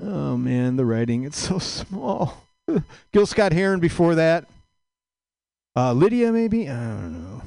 Oh 0.00 0.36
man, 0.36 0.76
the 0.76 0.84
writing 0.84 1.24
it's 1.24 1.38
so 1.38 1.58
small. 1.58 2.44
Gil 3.12 3.26
Scott 3.26 3.52
Heron 3.52 3.80
before 3.80 4.14
that. 4.14 4.46
Uh, 5.76 5.92
Lydia 5.92 6.32
maybe 6.32 6.68
I 6.68 6.74
don't 6.74 7.22
know. 7.22 7.42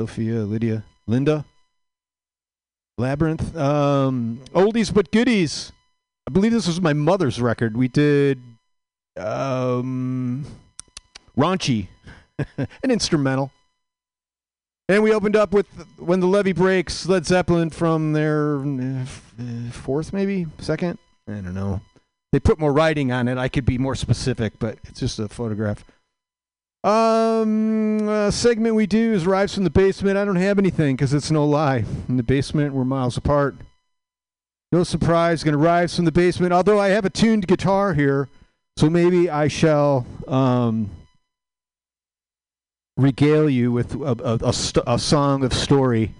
Sophia, 0.00 0.40
Lydia, 0.40 0.84
Linda. 1.06 1.44
Labyrinth. 2.98 3.56
Um, 3.56 4.40
oldies 4.54 4.92
but 4.92 5.10
goodies. 5.10 5.72
I 6.26 6.30
believe 6.30 6.52
this 6.52 6.66
was 6.66 6.80
my 6.80 6.92
mother's 6.92 7.40
record. 7.40 7.76
We 7.76 7.88
did 7.88 8.40
um, 9.16 10.46
Raunchy, 11.36 11.88
an 12.58 12.90
instrumental. 12.90 13.52
And 14.88 15.02
we 15.02 15.12
opened 15.12 15.34
up 15.36 15.52
with 15.52 15.66
When 15.98 16.20
the 16.20 16.26
Levee 16.26 16.52
Breaks, 16.52 17.06
Led 17.06 17.26
Zeppelin 17.26 17.70
from 17.70 18.12
their 18.12 18.58
uh, 18.58 19.70
fourth, 19.70 20.12
maybe? 20.12 20.46
Second? 20.58 20.98
I 21.26 21.32
don't 21.32 21.54
know. 21.54 21.80
They 22.32 22.40
put 22.40 22.58
more 22.58 22.72
writing 22.72 23.10
on 23.12 23.28
it. 23.28 23.38
I 23.38 23.48
could 23.48 23.64
be 23.64 23.78
more 23.78 23.94
specific, 23.94 24.58
but 24.58 24.78
it's 24.84 25.00
just 25.00 25.18
a 25.18 25.28
photograph. 25.28 25.84
Um, 26.84 28.30
segment 28.30 28.74
we 28.74 28.86
do 28.86 29.14
is 29.14 29.26
Rides 29.26 29.54
from 29.54 29.64
the 29.64 29.70
Basement. 29.70 30.18
I 30.18 30.24
don't 30.26 30.36
have 30.36 30.58
anything 30.58 30.96
because 30.96 31.14
it's 31.14 31.30
no 31.30 31.46
lie. 31.46 31.84
In 32.08 32.18
the 32.18 32.22
basement, 32.22 32.74
we're 32.74 32.84
miles 32.84 33.16
apart. 33.16 33.56
No 34.70 34.84
surprise, 34.84 35.42
going 35.42 35.52
to 35.52 35.58
Rides 35.58 35.96
from 35.96 36.04
the 36.04 36.12
Basement. 36.12 36.52
Although 36.52 36.78
I 36.78 36.88
have 36.88 37.06
a 37.06 37.10
tuned 37.10 37.46
guitar 37.46 37.94
here, 37.94 38.28
so 38.76 38.90
maybe 38.90 39.30
I 39.30 39.48
shall 39.48 40.06
um, 40.28 40.90
regale 42.98 43.48
you 43.48 43.72
with 43.72 43.94
a, 43.94 44.40
a, 44.42 44.48
a, 44.48 44.52
st- 44.52 44.84
a 44.86 44.98
song 44.98 45.42
of 45.42 45.54
story 45.54 46.12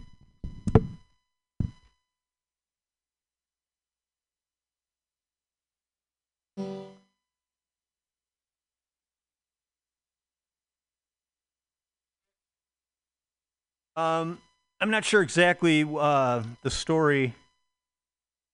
Um, 13.97 14.39
I'm 14.81 14.91
not 14.91 15.05
sure 15.05 15.23
exactly 15.23 15.85
uh, 15.85 16.43
the 16.63 16.71
story 16.71 17.35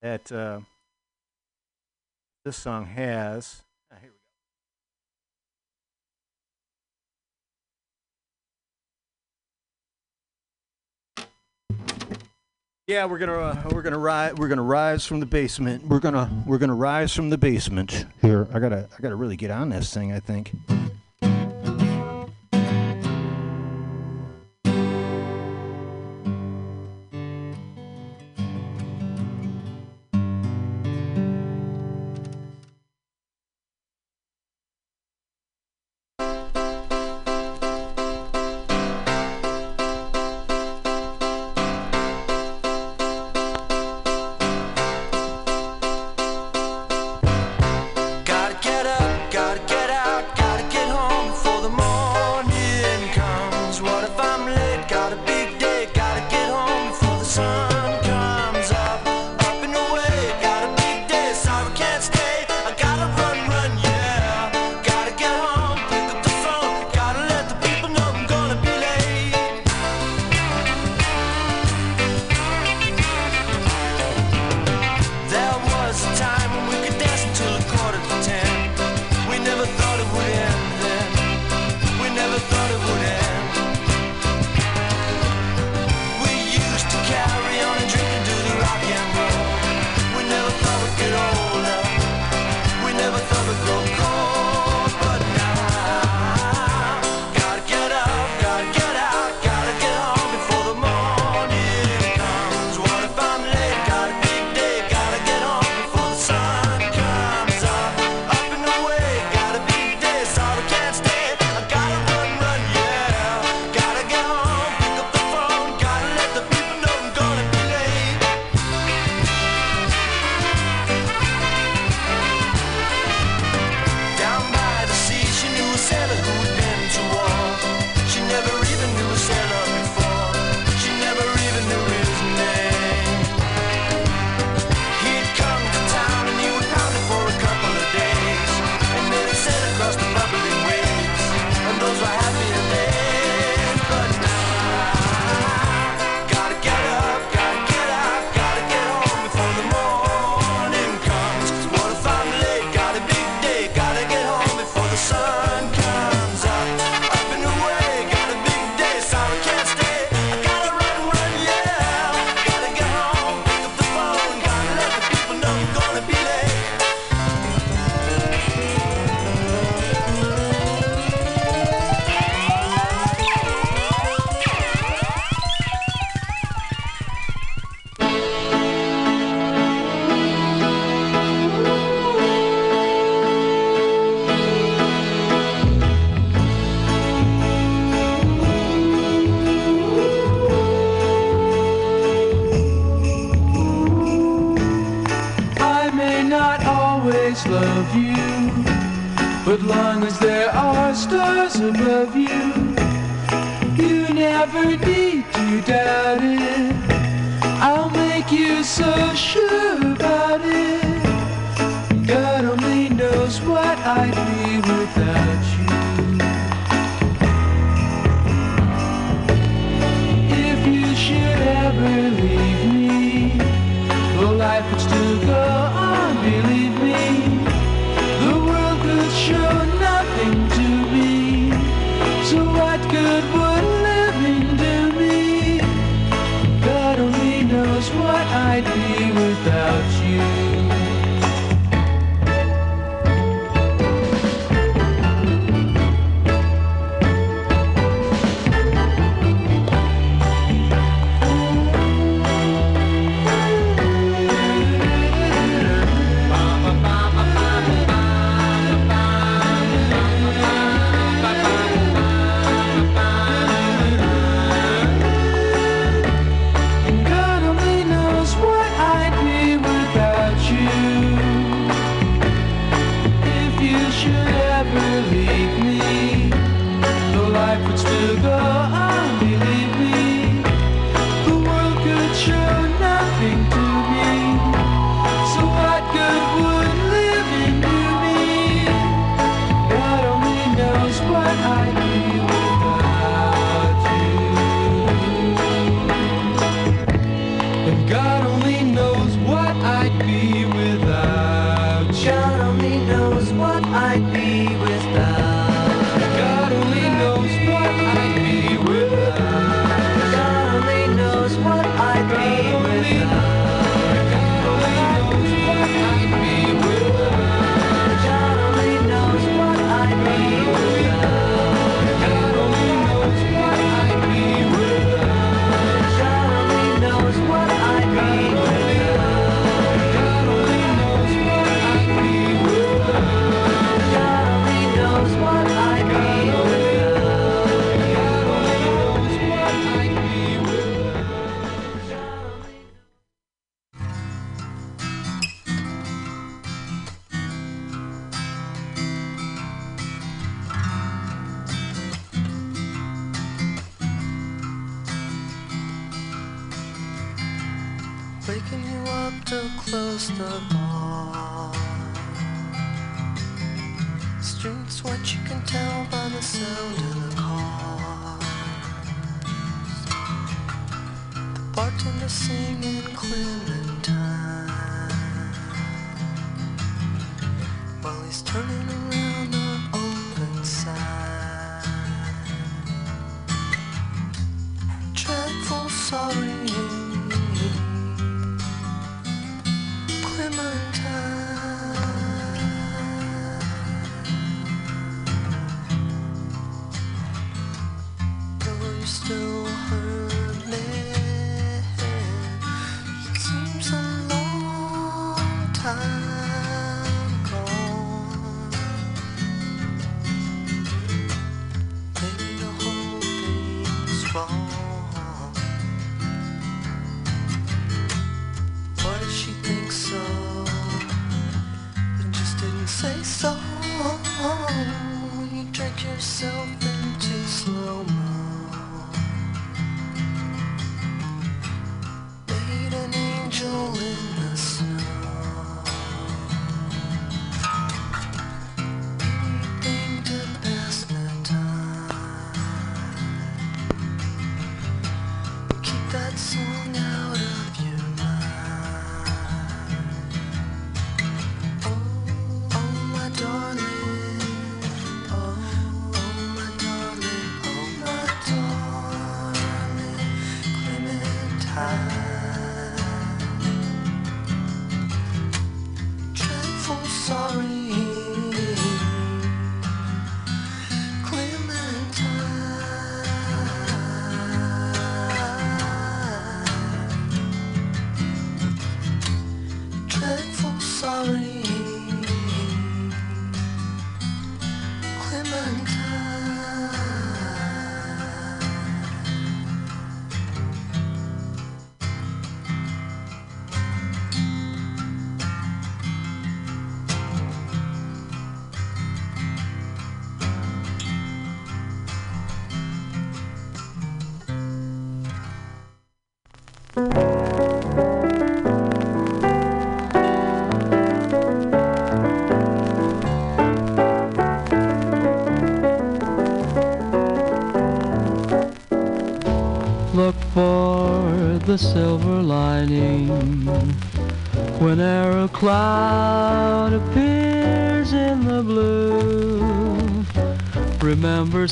that 0.03 0.31
uh, 0.31 0.61
this 2.45 2.57
song 2.57 2.87
has. 2.87 3.63
Ah, 3.93 3.97
yeah, 12.87 13.07
we're 13.07 13.19
gonna 13.19 13.33
uh, 13.33 13.63
we're 13.71 13.83
gonna 13.83 13.99
rise 13.99 14.35
we're 14.35 14.49
gonna 14.49 14.63
rise 14.63 15.07
from 15.07 15.21
the 15.21 15.27
basement. 15.27 15.87
We're 15.87 16.01
gonna 16.01 16.31
we're 16.47 16.59
gonna 16.59 16.75
rise 16.75 17.15
from 17.15 17.31
the 17.31 17.39
basement. 17.39 18.05
Here, 18.21 18.47
I 18.53 18.59
gotta 18.59 18.89
I 18.97 19.01
gotta 19.01 19.17
really 19.17 19.37
get 19.37 19.51
on 19.51 19.71
this 19.71 19.95
thing. 19.95 20.13
I 20.13 20.21
think. 20.21 20.53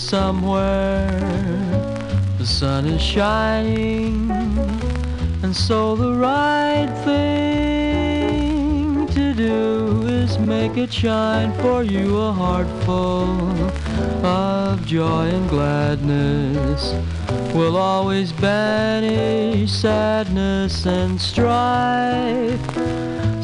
somewhere. 0.09 1.10
The 2.39 2.47
sun 2.47 2.86
is 2.86 3.02
shining, 3.02 4.30
and 5.43 5.55
so 5.55 5.97
the 5.97 6.14
right 6.14 6.89
thing 7.05 9.06
to 9.09 9.35
do 9.35 10.06
is 10.06 10.39
make 10.39 10.78
it 10.78 10.90
shine 10.90 11.52
for 11.60 11.82
you 11.82 12.16
a 12.16 12.32
heart 12.32 12.68
full 12.86 13.52
of 14.24 14.86
joy 14.86 15.26
and 15.26 15.47
gladness. 15.51 16.94
Will 17.55 17.76
always 17.76 18.32
banish 18.32 19.70
sadness 19.70 20.86
and 20.86 21.20
strife. 21.20 22.64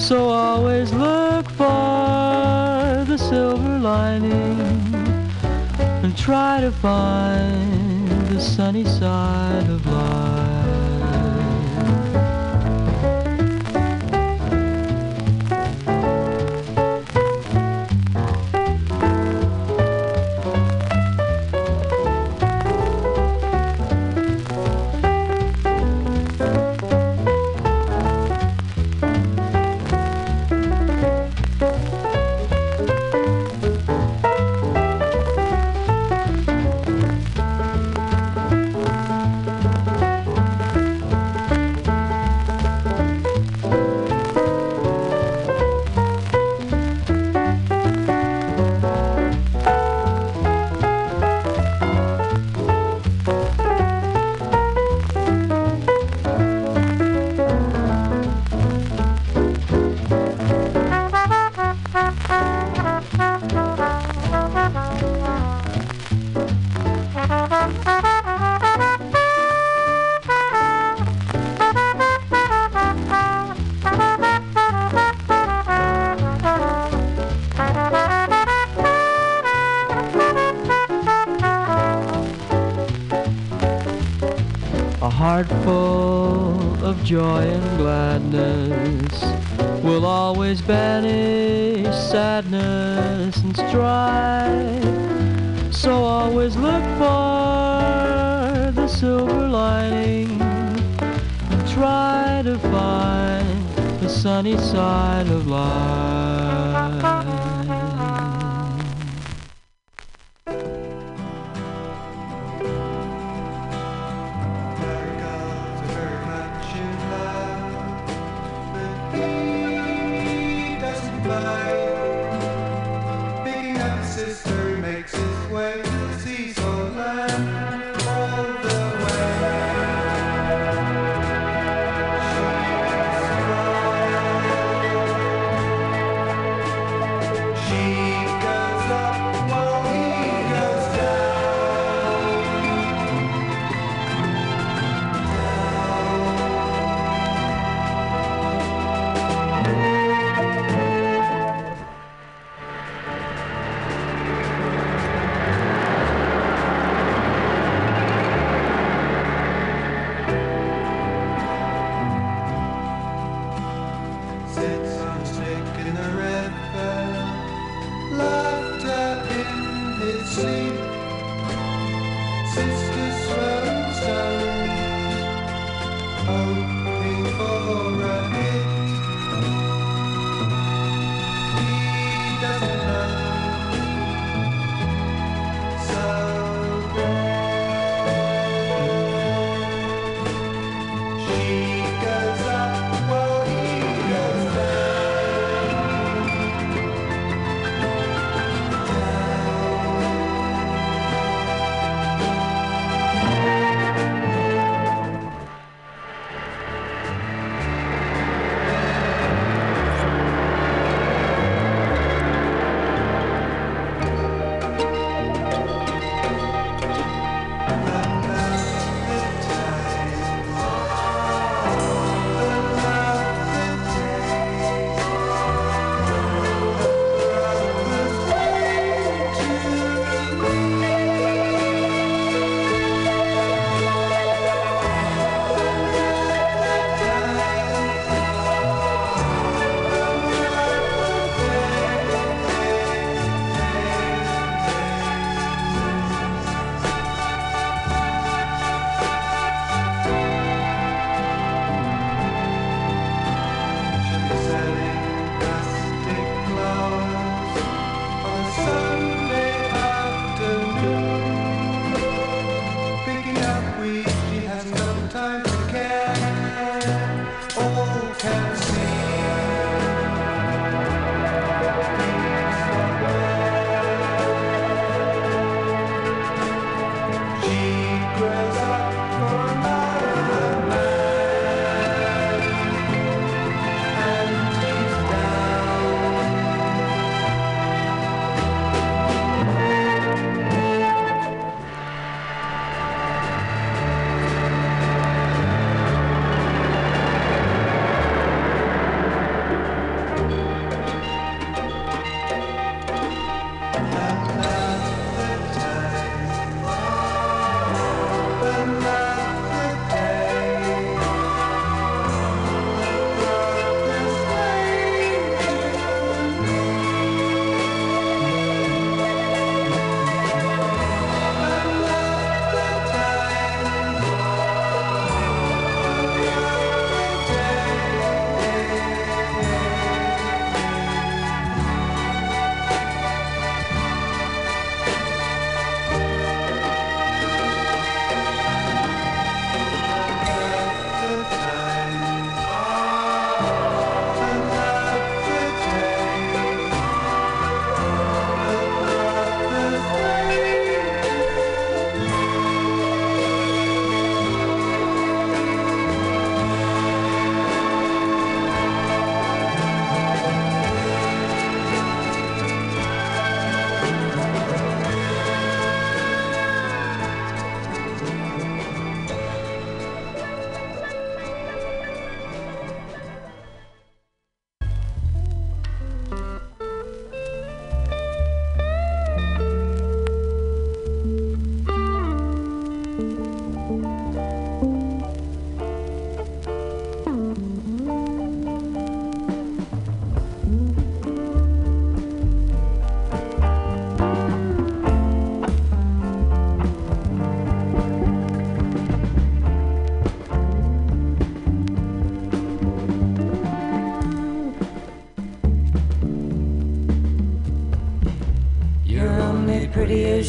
So 0.00 0.30
always 0.30 0.94
look 0.94 1.46
for 1.50 3.04
the 3.04 3.18
silver 3.18 3.78
lining 3.80 4.53
try 6.24 6.58
to 6.58 6.72
find 6.72 8.08
the 8.28 8.40
sunny 8.40 8.82
side 8.86 9.68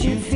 you 0.04 0.20
feel. 0.20 0.35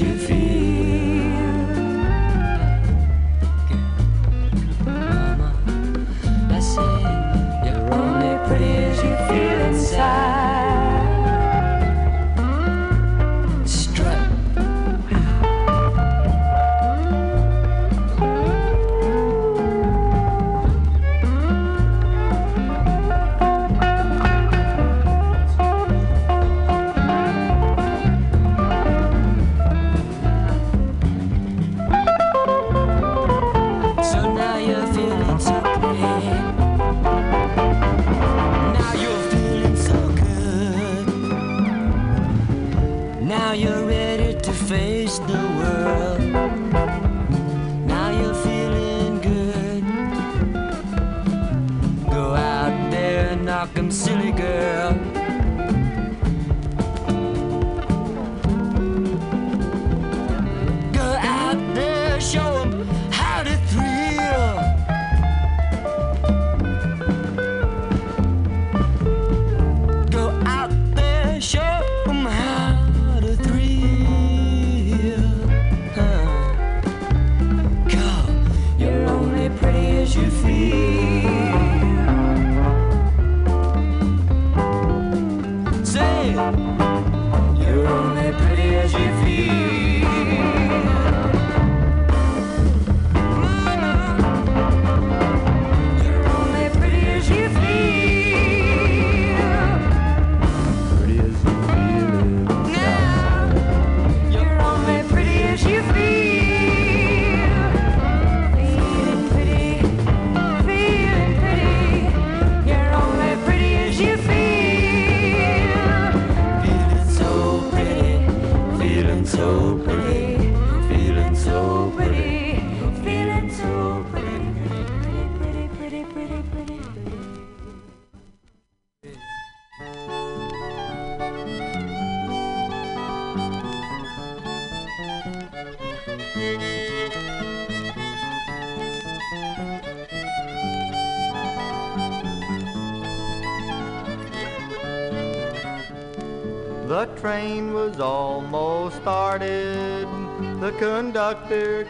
you 0.00 0.18
feel. 0.18 0.53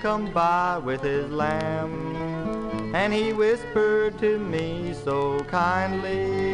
come 0.05 0.31
by 0.35 0.77
with 0.77 1.01
his 1.01 1.31
lamb. 1.31 2.95
And 2.95 3.11
he 3.11 3.33
whispered 3.33 4.19
to 4.19 4.39
me 4.39 4.93
so 4.93 5.41
kindly, 5.45 6.53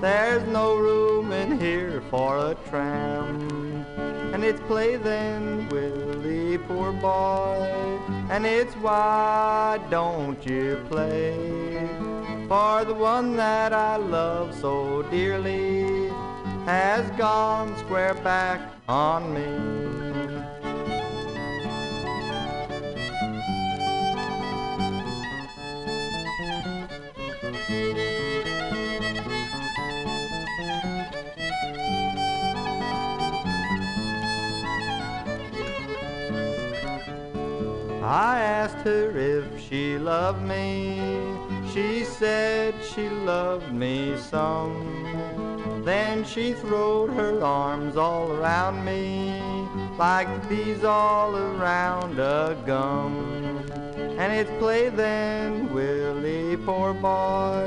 there's 0.00 0.46
no 0.46 0.76
room 0.76 1.32
in 1.32 1.58
here 1.58 2.00
for 2.08 2.38
a 2.38 2.56
tram. 2.70 3.84
And 4.32 4.44
it's 4.44 4.60
play 4.68 4.94
then, 4.94 5.68
Willie, 5.70 6.56
poor 6.56 6.92
boy, 6.92 7.66
and 8.30 8.46
it's 8.46 8.74
why 8.74 9.80
don't 9.90 10.46
you 10.46 10.80
play? 10.88 11.34
For 12.46 12.84
the 12.84 12.94
one 12.94 13.36
that 13.36 13.72
I 13.72 13.96
love 13.96 14.54
so 14.54 15.02
dearly 15.10 16.10
has 16.64 17.10
gone 17.18 17.76
square 17.78 18.14
back 18.14 18.60
on 18.88 19.34
me. 19.34 19.73
loved 40.04 40.42
me. 40.42 41.00
She 41.72 42.04
said 42.04 42.74
she 42.84 43.08
loved 43.08 43.72
me 43.72 44.16
some. 44.18 44.74
Then 45.82 46.24
she 46.24 46.52
throwed 46.52 47.10
her 47.14 47.42
arms 47.42 47.96
all 47.96 48.30
around 48.32 48.84
me, 48.84 49.40
like 49.98 50.28
bees 50.48 50.84
all 50.84 51.34
around 51.34 52.18
a 52.18 52.56
gum. 52.66 53.64
And 54.18 54.30
it's 54.32 54.50
play 54.58 54.90
then, 54.90 55.72
Willie, 55.72 56.58
poor 56.58 56.92
boy. 56.92 57.66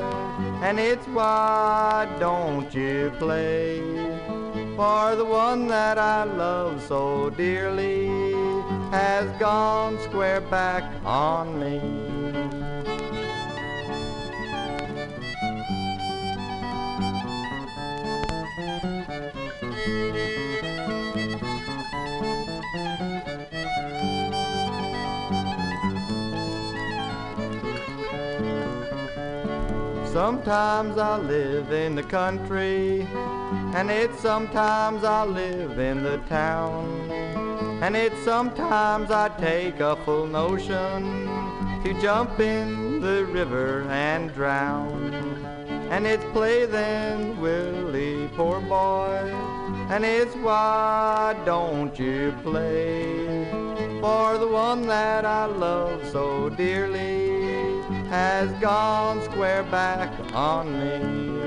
And 0.62 0.78
it's 0.78 1.06
why 1.08 2.08
don't 2.20 2.72
you 2.72 3.12
play 3.18 3.80
for 4.76 5.16
the 5.16 5.24
one 5.24 5.66
that 5.66 5.98
I 5.98 6.22
love 6.22 6.82
so 6.86 7.30
dearly? 7.30 8.57
Has 8.90 9.30
gone 9.38 9.98
square 10.00 10.40
back 10.40 10.82
on 11.04 11.60
me. 11.60 11.80
Sometimes 30.10 30.98
I 30.98 31.18
live 31.18 31.72
in 31.72 31.94
the 31.94 32.02
country, 32.02 33.06
and 33.74 33.90
it's 33.90 34.18
sometimes 34.20 35.04
I 35.04 35.24
live 35.24 35.78
in 35.78 36.02
the 36.02 36.18
town. 36.28 37.27
And 37.80 37.94
it's 37.94 38.18
sometimes 38.24 39.12
I 39.12 39.28
take 39.38 39.78
a 39.78 39.94
full 40.04 40.26
notion 40.26 41.26
to 41.84 42.00
jump 42.02 42.40
in 42.40 43.00
the 43.00 43.24
river 43.26 43.82
and 43.88 44.34
drown. 44.34 45.14
And 45.88 46.04
it's 46.04 46.24
play 46.32 46.66
then, 46.66 47.40
Willie, 47.40 48.28
poor 48.34 48.60
boy, 48.60 49.32
and 49.90 50.04
it's 50.04 50.34
why 50.34 51.40
don't 51.46 51.96
you 51.98 52.34
play? 52.42 53.46
For 54.00 54.38
the 54.38 54.48
one 54.48 54.86
that 54.88 55.24
I 55.24 55.46
love 55.46 56.04
so 56.10 56.48
dearly 56.50 57.30
has 58.10 58.50
gone 58.60 59.22
square 59.22 59.62
back 59.62 60.10
on 60.34 60.66
me. 60.80 61.37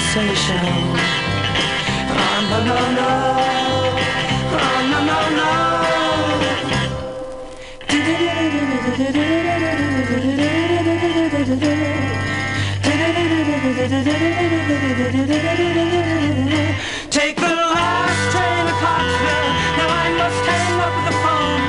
Conversation. 0.00 0.56
Oh, 0.56 0.96
ah, 2.08 2.40
no, 2.50 2.58
no, 2.68 2.76
no. 2.98 3.10
Oh, 4.56 4.80
no, 4.90 4.98
no, 5.10 5.18
no. 5.38 5.48
Take 17.10 17.36
the 17.36 17.52
last 17.76 18.20
train 18.32 18.62
to 18.66 18.74
Clarksville. 18.80 19.50
Now 19.78 19.88
I 19.90 20.08
must 20.20 20.42
hang 20.48 20.80
up 20.80 20.96
the 21.08 21.14
phone. 21.22 21.62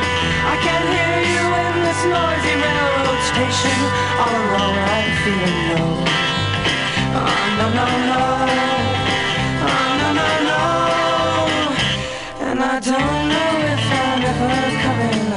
I 0.48 0.56
can't 0.66 0.88
hear 0.96 1.18
you 1.34 1.44
in 1.64 1.74
this 1.86 2.02
noisy 2.16 2.54
railroad 2.64 3.22
station. 3.32 3.80
All 4.22 4.34
alone, 4.42 4.80
I'm 4.96 5.12
feeling 5.24 5.60
low. 5.76 6.21
I 12.74 12.80
don't 12.80 12.96
know 12.96 13.52
if 13.74 13.92
I'm 13.92 14.24
ever 14.24 14.82
coming 14.82 15.31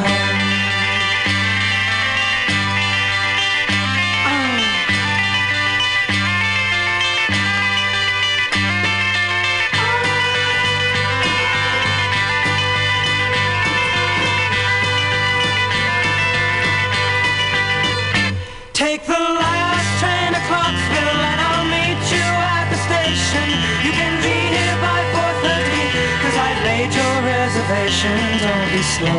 slow. 28.94 29.10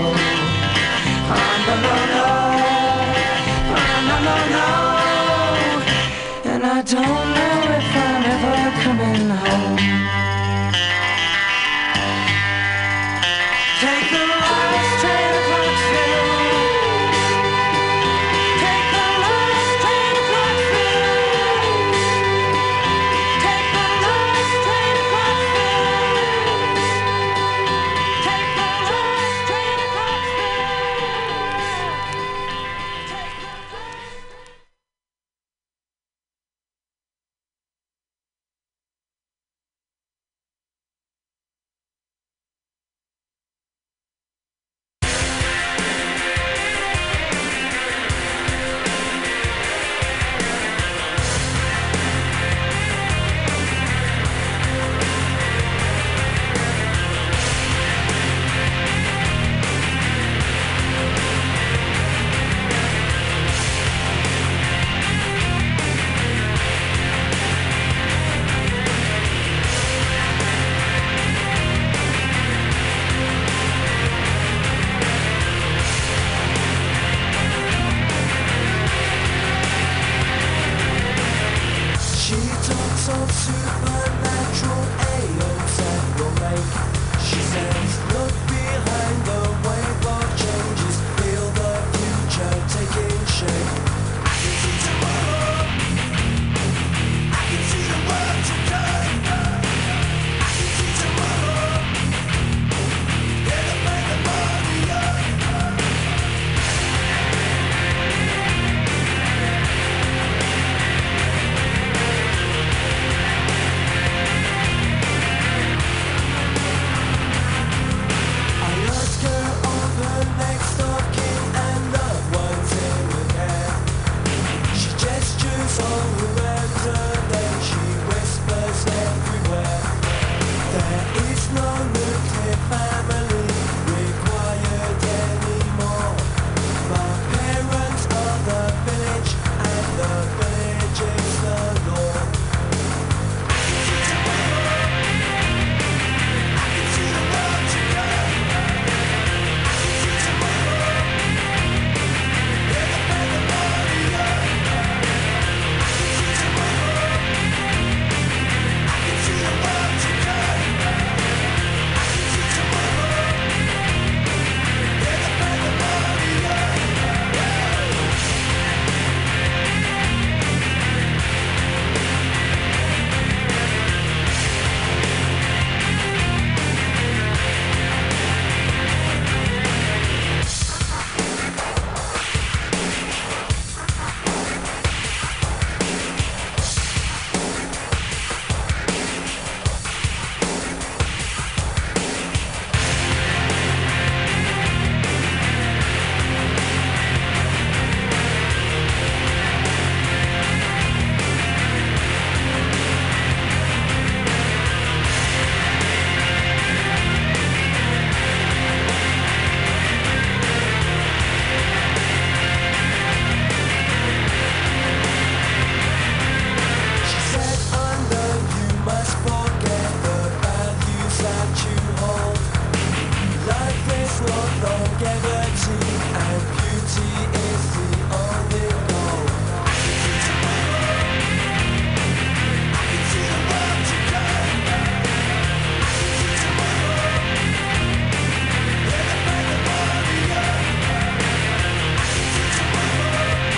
Oh, 1.31 1.53
no, 1.67 1.73
no, 1.85 1.93
no. 2.15 2.27
Oh, 3.75 3.91
no, 4.07 4.15
no, 4.27 4.35
no. 4.55 4.67
And 6.51 6.63
I 6.63 6.79
don't 6.93 7.25
know 7.35 7.57
if 7.79 7.95
I'm 8.05 8.23
ever 8.33 8.57
coming 8.83 9.29
home. 9.29 9.64